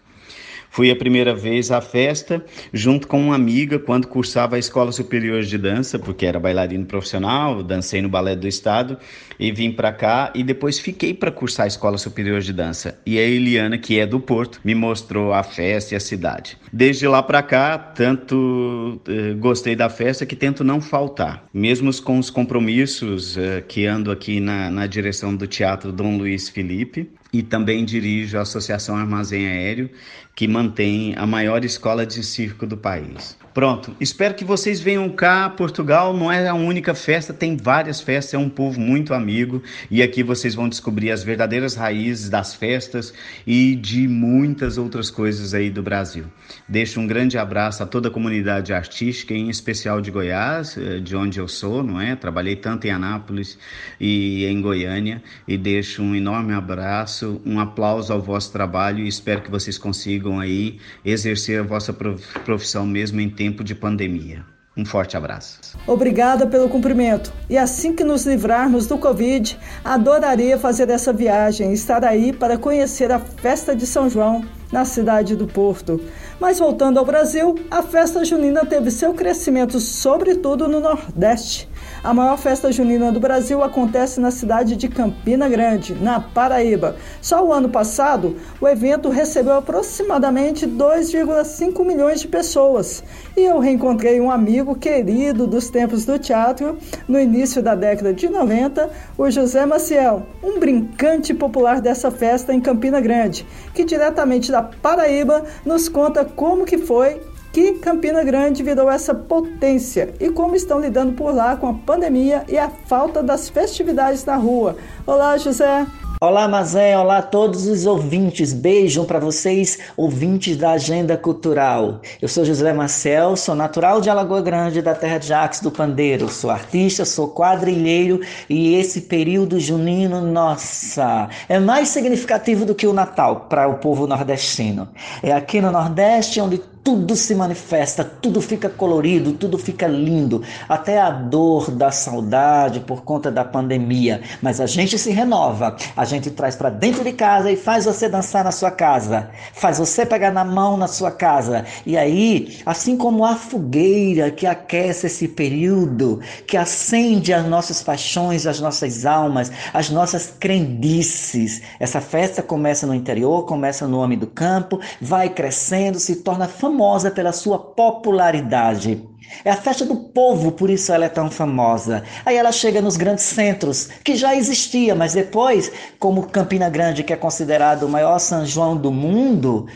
Fui 0.72 0.90
a 0.90 0.96
primeira 0.96 1.34
vez 1.34 1.70
à 1.70 1.82
festa 1.82 2.42
junto 2.72 3.06
com 3.06 3.20
uma 3.20 3.34
amiga 3.34 3.78
quando 3.78 4.06
cursava 4.06 4.56
a 4.56 4.58
Escola 4.58 4.90
Superior 4.90 5.42
de 5.42 5.58
Dança, 5.58 5.98
porque 5.98 6.24
era 6.24 6.40
bailarino 6.40 6.86
profissional, 6.86 7.62
dancei 7.62 8.00
no 8.00 8.08
Balé 8.08 8.34
do 8.34 8.48
Estado 8.48 8.96
e 9.38 9.52
vim 9.52 9.70
para 9.70 9.92
cá 9.92 10.32
e 10.34 10.42
depois 10.42 10.78
fiquei 10.78 11.12
para 11.12 11.30
cursar 11.30 11.64
a 11.64 11.66
Escola 11.66 11.98
Superior 11.98 12.40
de 12.40 12.54
Dança. 12.54 12.98
E 13.04 13.18
a 13.18 13.22
Eliana, 13.22 13.76
que 13.76 14.00
é 14.00 14.06
do 14.06 14.18
Porto, 14.18 14.62
me 14.64 14.74
mostrou 14.74 15.34
a 15.34 15.42
festa 15.42 15.92
e 15.92 15.96
a 15.98 16.00
cidade. 16.00 16.56
Desde 16.72 17.06
lá 17.06 17.22
para 17.22 17.42
cá, 17.42 17.76
tanto 17.76 18.98
eh, 19.06 19.34
gostei 19.34 19.76
da 19.76 19.90
festa 19.90 20.24
que 20.24 20.34
tento 20.34 20.64
não 20.64 20.80
faltar, 20.80 21.44
mesmo 21.52 21.92
com 22.00 22.18
os 22.18 22.30
compromissos 22.30 23.36
eh, 23.36 23.62
que 23.68 23.84
ando 23.84 24.10
aqui 24.10 24.40
na, 24.40 24.70
na 24.70 24.86
direção 24.86 25.36
do 25.36 25.46
Teatro 25.46 25.92
Dom 25.92 26.16
Luiz 26.16 26.48
Felipe 26.48 27.10
e 27.32 27.42
também 27.42 27.84
dirijo 27.84 28.36
a 28.36 28.42
Associação 28.42 28.96
Armazém 28.96 29.46
Aéreo, 29.46 29.90
que 30.34 30.46
mantém 30.46 31.14
a 31.16 31.26
maior 31.26 31.64
escola 31.64 32.04
de 32.04 32.22
circo 32.22 32.66
do 32.66 32.76
país. 32.76 33.36
Pronto, 33.54 33.94
espero 34.00 34.32
que 34.32 34.46
vocês 34.46 34.80
venham 34.80 35.10
cá. 35.10 35.50
Portugal 35.50 36.16
não 36.16 36.32
é 36.32 36.48
a 36.48 36.54
única 36.54 36.94
festa, 36.94 37.34
tem 37.34 37.54
várias 37.54 38.00
festas, 38.00 38.32
é 38.32 38.38
um 38.38 38.48
povo 38.48 38.80
muito 38.80 39.12
amigo 39.12 39.62
e 39.90 40.02
aqui 40.02 40.22
vocês 40.22 40.54
vão 40.54 40.70
descobrir 40.70 41.10
as 41.10 41.22
verdadeiras 41.22 41.74
raízes 41.74 42.30
das 42.30 42.54
festas 42.54 43.12
e 43.46 43.76
de 43.76 44.08
muitas 44.08 44.78
outras 44.78 45.10
coisas 45.10 45.52
aí 45.52 45.68
do 45.68 45.82
Brasil. 45.82 46.24
Deixo 46.66 46.98
um 46.98 47.06
grande 47.06 47.36
abraço 47.36 47.82
a 47.82 47.86
toda 47.86 48.08
a 48.08 48.10
comunidade 48.10 48.72
artística, 48.72 49.34
em 49.34 49.50
especial 49.50 50.00
de 50.00 50.10
Goiás, 50.10 50.78
eh, 50.78 51.00
de 51.00 51.14
onde 51.14 51.38
eu 51.38 51.46
sou, 51.46 51.82
não 51.82 52.00
é? 52.00 52.16
Trabalhei 52.16 52.56
tanto 52.56 52.86
em 52.86 52.90
Anápolis 52.90 53.58
e 54.00 54.46
em 54.46 54.62
Goiânia 54.62 55.22
e 55.46 55.58
deixo 55.58 56.02
um 56.02 56.14
enorme 56.14 56.54
abraço, 56.54 57.38
um 57.44 57.60
aplauso 57.60 58.14
ao 58.14 58.20
vosso 58.22 58.50
trabalho 58.50 59.00
e 59.00 59.08
espero 59.08 59.42
que 59.42 59.50
vocês 59.50 59.76
consigam 59.76 60.40
aí 60.40 60.78
exercer 61.04 61.60
a 61.60 61.62
vossa 61.62 61.92
profissão 61.92 62.86
mesmo 62.86 63.20
em 63.20 63.28
tempo 63.28 63.41
de 63.64 63.74
pandemia. 63.74 64.44
Um 64.74 64.86
forte 64.86 65.18
abraço. 65.18 65.58
Obrigada 65.86 66.46
pelo 66.46 66.68
cumprimento. 66.68 67.30
E 67.48 67.58
assim 67.58 67.94
que 67.94 68.02
nos 68.02 68.24
livrarmos 68.24 68.86
do 68.86 68.96
Covid, 68.96 69.58
adoraria 69.84 70.56
fazer 70.56 70.88
essa 70.88 71.12
viagem 71.12 71.70
e 71.70 71.74
estar 71.74 72.02
aí 72.04 72.32
para 72.32 72.56
conhecer 72.56 73.12
a 73.12 73.18
festa 73.18 73.76
de 73.76 73.86
São 73.86 74.08
João 74.08 74.42
na 74.72 74.86
cidade 74.86 75.36
do 75.36 75.46
Porto. 75.46 76.00
Mas 76.40 76.58
voltando 76.58 76.98
ao 76.98 77.04
Brasil, 77.04 77.54
a 77.70 77.82
festa 77.82 78.24
junina 78.24 78.64
teve 78.64 78.90
seu 78.90 79.12
crescimento 79.12 79.78
sobretudo 79.78 80.66
no 80.66 80.80
Nordeste. 80.80 81.68
A 82.04 82.12
maior 82.12 82.36
festa 82.36 82.72
junina 82.72 83.12
do 83.12 83.20
Brasil 83.20 83.62
acontece 83.62 84.18
na 84.18 84.32
cidade 84.32 84.74
de 84.74 84.88
Campina 84.88 85.48
Grande, 85.48 85.94
na 85.94 86.18
Paraíba. 86.18 86.96
Só 87.20 87.46
o 87.46 87.52
ano 87.52 87.68
passado, 87.68 88.36
o 88.60 88.66
evento 88.66 89.08
recebeu 89.08 89.52
aproximadamente 89.52 90.66
2,5 90.66 91.86
milhões 91.86 92.20
de 92.20 92.26
pessoas. 92.26 93.04
E 93.36 93.42
eu 93.42 93.60
reencontrei 93.60 94.20
um 94.20 94.32
amigo 94.32 94.74
querido 94.74 95.46
dos 95.46 95.70
tempos 95.70 96.04
do 96.04 96.18
teatro, 96.18 96.76
no 97.06 97.20
início 97.20 97.62
da 97.62 97.76
década 97.76 98.12
de 98.12 98.28
90, 98.28 98.90
o 99.16 99.30
José 99.30 99.64
Maciel, 99.64 100.26
um 100.42 100.58
brincante 100.58 101.32
popular 101.32 101.80
dessa 101.80 102.10
festa 102.10 102.52
em 102.52 102.60
Campina 102.60 103.00
Grande, 103.00 103.46
que 103.72 103.84
diretamente 103.84 104.50
da 104.50 104.60
Paraíba 104.60 105.44
nos 105.64 105.88
conta 105.88 106.24
como 106.24 106.64
que 106.64 106.78
foi 106.78 107.20
que 107.52 107.74
Campina 107.74 108.24
Grande 108.24 108.62
virou 108.62 108.90
essa 108.90 109.14
potência 109.14 110.14
e 110.18 110.30
como 110.30 110.56
estão 110.56 110.80
lidando 110.80 111.12
por 111.12 111.34
lá 111.34 111.54
com 111.54 111.68
a 111.68 111.74
pandemia 111.74 112.44
e 112.48 112.56
a 112.56 112.70
falta 112.70 113.22
das 113.22 113.48
festividades 113.50 114.24
na 114.24 114.36
rua. 114.36 114.76
Olá, 115.06 115.36
José. 115.36 115.86
Olá, 116.18 116.46
Mazé, 116.46 116.96
olá 116.96 117.18
a 117.18 117.22
todos 117.22 117.66
os 117.66 117.84
ouvintes. 117.84 118.52
Beijo 118.52 119.04
para 119.04 119.18
vocês, 119.18 119.80
ouvintes 119.96 120.56
da 120.56 120.70
Agenda 120.70 121.16
Cultural. 121.16 122.00
Eu 122.22 122.28
sou 122.28 122.44
José 122.44 122.72
Marcel, 122.72 123.36
sou 123.36 123.56
natural 123.56 124.00
de 124.00 124.08
Alagoa 124.08 124.40
Grande, 124.40 124.80
da 124.80 124.94
terra 124.94 125.18
de 125.18 125.26
Jacques 125.26 125.58
do 125.58 125.72
Pandeiro. 125.72 126.28
Sou 126.28 126.48
artista, 126.48 127.04
sou 127.04 127.28
quadrilheiro 127.28 128.20
e 128.48 128.76
esse 128.76 129.00
período 129.00 129.58
junino, 129.58 130.20
nossa, 130.20 131.28
é 131.48 131.58
mais 131.58 131.88
significativo 131.88 132.64
do 132.64 132.72
que 132.72 132.86
o 132.86 132.92
Natal 132.92 133.46
para 133.50 133.66
o 133.66 133.78
povo 133.78 134.06
nordestino. 134.06 134.88
É 135.24 135.32
aqui 135.32 135.60
no 135.60 135.72
Nordeste 135.72 136.40
onde 136.40 136.58
tudo 136.84 137.14
se 137.14 137.34
manifesta, 137.34 138.02
tudo 138.02 138.40
fica 138.40 138.68
colorido, 138.68 139.32
tudo 139.32 139.56
fica 139.56 139.86
lindo, 139.86 140.42
até 140.68 141.00
a 141.00 141.10
dor 141.10 141.70
da 141.70 141.92
saudade 141.92 142.80
por 142.80 143.02
conta 143.02 143.30
da 143.30 143.44
pandemia. 143.44 144.20
Mas 144.40 144.60
a 144.60 144.66
gente 144.66 144.98
se 144.98 145.10
renova, 145.12 145.76
a 145.96 146.04
gente 146.04 146.30
traz 146.30 146.56
para 146.56 146.70
dentro 146.70 147.04
de 147.04 147.12
casa 147.12 147.50
e 147.50 147.56
faz 147.56 147.84
você 147.84 148.08
dançar 148.08 148.42
na 148.42 148.50
sua 148.50 148.70
casa, 148.70 149.30
faz 149.52 149.78
você 149.78 150.04
pegar 150.04 150.32
na 150.32 150.44
mão 150.44 150.76
na 150.76 150.88
sua 150.88 151.12
casa. 151.12 151.64
E 151.86 151.96
aí, 151.96 152.58
assim 152.66 152.96
como 152.96 153.24
a 153.24 153.36
fogueira 153.36 154.30
que 154.30 154.46
aquece 154.46 155.06
esse 155.06 155.28
período, 155.28 156.20
que 156.48 156.56
acende 156.56 157.32
as 157.32 157.46
nossas 157.46 157.80
paixões, 157.80 158.44
as 158.44 158.58
nossas 158.58 159.06
almas, 159.06 159.52
as 159.72 159.88
nossas 159.88 160.34
crendices, 160.38 161.62
essa 161.78 162.00
festa 162.00 162.42
começa 162.42 162.86
no 162.86 162.94
interior, 162.94 163.46
começa 163.46 163.86
no 163.86 164.00
homem 164.00 164.18
do 164.18 164.26
campo, 164.26 164.80
vai 165.00 165.28
crescendo, 165.28 166.00
se 166.00 166.16
torna 166.16 166.48
famosa 166.48 166.71
famosa 166.72 167.10
pela 167.10 167.32
sua 167.32 167.58
popularidade. 167.58 169.06
É 169.44 169.50
a 169.50 169.56
festa 169.56 169.84
do 169.84 169.94
povo, 169.94 170.52
por 170.52 170.70
isso 170.70 170.90
ela 170.92 171.04
é 171.04 171.08
tão 171.08 171.30
famosa. 171.30 172.02
Aí 172.24 172.36
ela 172.36 172.50
chega 172.50 172.80
nos 172.80 172.96
grandes 172.96 173.24
centros, 173.24 173.88
que 174.02 174.16
já 174.16 174.34
existia, 174.34 174.94
mas 174.94 175.12
depois, 175.12 175.70
como 175.98 176.26
Campina 176.26 176.70
Grande, 176.70 177.04
que 177.04 177.12
é 177.12 177.16
considerado 177.16 177.84
o 177.84 177.88
maior 177.88 178.18
São 178.18 178.44
João 178.44 178.76
do 178.76 178.90
mundo, 178.90 179.66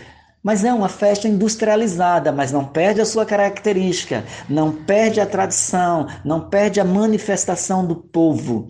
mas 0.42 0.64
é 0.64 0.72
uma 0.72 0.88
festa 0.88 1.28
industrializada, 1.28 2.32
mas 2.32 2.50
não 2.50 2.64
perde 2.64 3.00
a 3.00 3.06
sua 3.06 3.26
característica, 3.26 4.24
não 4.48 4.72
perde 4.72 5.20
a 5.20 5.26
tradição, 5.26 6.06
não 6.24 6.48
perde 6.48 6.80
a 6.80 6.84
manifestação 6.84 7.84
do 7.84 7.96
povo. 7.96 8.68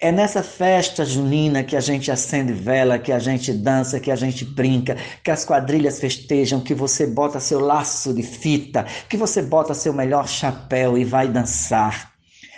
É 0.00 0.10
nessa 0.10 0.42
festa 0.42 1.04
junina 1.04 1.62
que 1.62 1.76
a 1.76 1.80
gente 1.80 2.10
acende 2.10 2.52
vela, 2.52 2.98
que 2.98 3.12
a 3.12 3.18
gente 3.18 3.52
dança, 3.52 4.00
que 4.00 4.10
a 4.10 4.16
gente 4.16 4.44
brinca, 4.44 4.96
que 5.22 5.30
as 5.30 5.44
quadrilhas 5.44 6.00
festejam, 6.00 6.60
que 6.60 6.74
você 6.74 7.06
bota 7.06 7.38
seu 7.38 7.60
laço 7.60 8.12
de 8.12 8.22
fita, 8.22 8.84
que 9.08 9.16
você 9.16 9.40
bota 9.40 9.72
seu 9.72 9.92
melhor 9.92 10.28
chapéu 10.28 10.98
e 10.98 11.04
vai 11.04 11.28
dançar. 11.28 12.12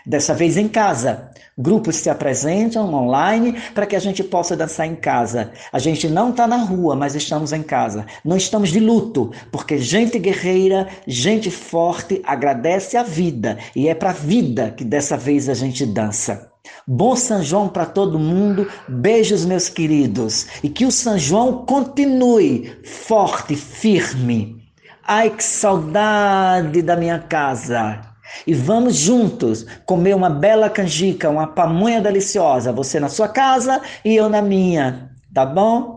Dessa 0.04 0.34
vez 0.34 0.56
em 0.56 0.68
casa. 0.68 1.30
Grupos 1.58 1.96
se 1.96 2.10
apresentam 2.10 2.92
online 2.92 3.58
para 3.74 3.86
que 3.86 3.96
a 3.96 3.98
gente 3.98 4.22
possa 4.22 4.54
dançar 4.54 4.86
em 4.86 4.94
casa. 4.94 5.52
A 5.72 5.78
gente 5.78 6.06
não 6.06 6.30
está 6.30 6.46
na 6.46 6.58
rua, 6.58 6.94
mas 6.94 7.14
estamos 7.14 7.52
em 7.52 7.62
casa. 7.62 8.04
Não 8.24 8.36
estamos 8.36 8.68
de 8.68 8.78
luto, 8.78 9.32
porque 9.50 9.78
gente 9.78 10.18
guerreira, 10.18 10.86
gente 11.06 11.50
forte 11.50 12.20
agradece 12.24 12.96
a 12.96 13.02
vida 13.02 13.56
e 13.74 13.88
é 13.88 13.94
para 13.94 14.10
a 14.10 14.12
vida 14.12 14.70
que 14.76 14.84
dessa 14.84 15.16
vez 15.16 15.48
a 15.48 15.54
gente 15.54 15.86
dança. 15.86 16.55
Bom 16.86 17.16
São 17.16 17.42
João 17.42 17.68
para 17.68 17.86
todo 17.86 18.18
mundo. 18.18 18.68
Beijos, 18.88 19.44
meus 19.44 19.68
queridos. 19.68 20.46
E 20.62 20.68
que 20.68 20.84
o 20.84 20.92
São 20.92 21.18
João 21.18 21.64
continue 21.66 22.78
forte, 22.84 23.56
firme. 23.56 24.62
Ai, 25.06 25.30
que 25.30 25.42
saudade 25.44 26.82
da 26.82 26.96
minha 26.96 27.18
casa. 27.18 28.00
E 28.46 28.54
vamos 28.54 28.96
juntos 28.96 29.66
comer 29.84 30.14
uma 30.14 30.28
bela 30.28 30.68
canjica, 30.68 31.30
uma 31.30 31.46
pamonha 31.46 32.00
deliciosa. 32.00 32.72
Você 32.72 32.98
na 32.98 33.08
sua 33.08 33.28
casa 33.28 33.80
e 34.04 34.16
eu 34.16 34.28
na 34.28 34.42
minha. 34.42 35.10
Tá 35.32 35.46
bom? 35.46 35.95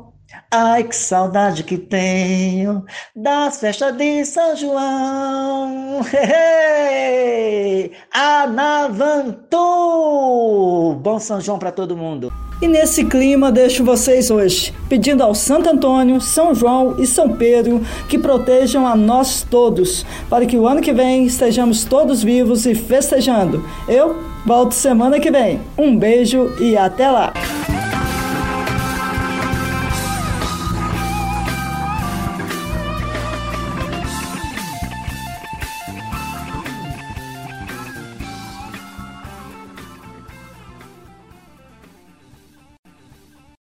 Ai, 0.51 0.83
que 0.83 0.95
saudade 0.95 1.63
que 1.63 1.77
tenho 1.77 2.83
das 3.15 3.59
festas 3.59 3.95
de 3.97 4.25
São 4.25 4.55
João. 4.55 6.01
Hey, 6.11 7.91
Anavantu! 8.13 9.57
Bom 11.01 11.19
São 11.19 11.41
João 11.41 11.57
para 11.57 11.71
todo 11.71 11.97
mundo. 11.97 12.31
E 12.61 12.67
nesse 12.67 13.05
clima 13.05 13.51
deixo 13.51 13.85
vocês 13.85 14.29
hoje, 14.29 14.73
pedindo 14.89 15.23
ao 15.23 15.33
Santo 15.33 15.69
Antônio, 15.69 16.19
São 16.19 16.53
João 16.53 16.99
e 16.99 17.07
São 17.07 17.37
Pedro 17.37 17.81
que 18.09 18.19
protejam 18.19 18.85
a 18.85 18.95
nós 18.95 19.43
todos, 19.49 20.05
para 20.29 20.45
que 20.45 20.57
o 20.57 20.67
ano 20.67 20.81
que 20.81 20.91
vem 20.91 21.25
estejamos 21.25 21.85
todos 21.85 22.21
vivos 22.21 22.65
e 22.65 22.75
festejando. 22.75 23.63
Eu 23.87 24.21
volto 24.45 24.73
semana 24.73 25.19
que 25.19 25.31
vem. 25.31 25.61
Um 25.77 25.97
beijo 25.97 26.53
e 26.59 26.75
até 26.75 27.09
lá! 27.09 27.31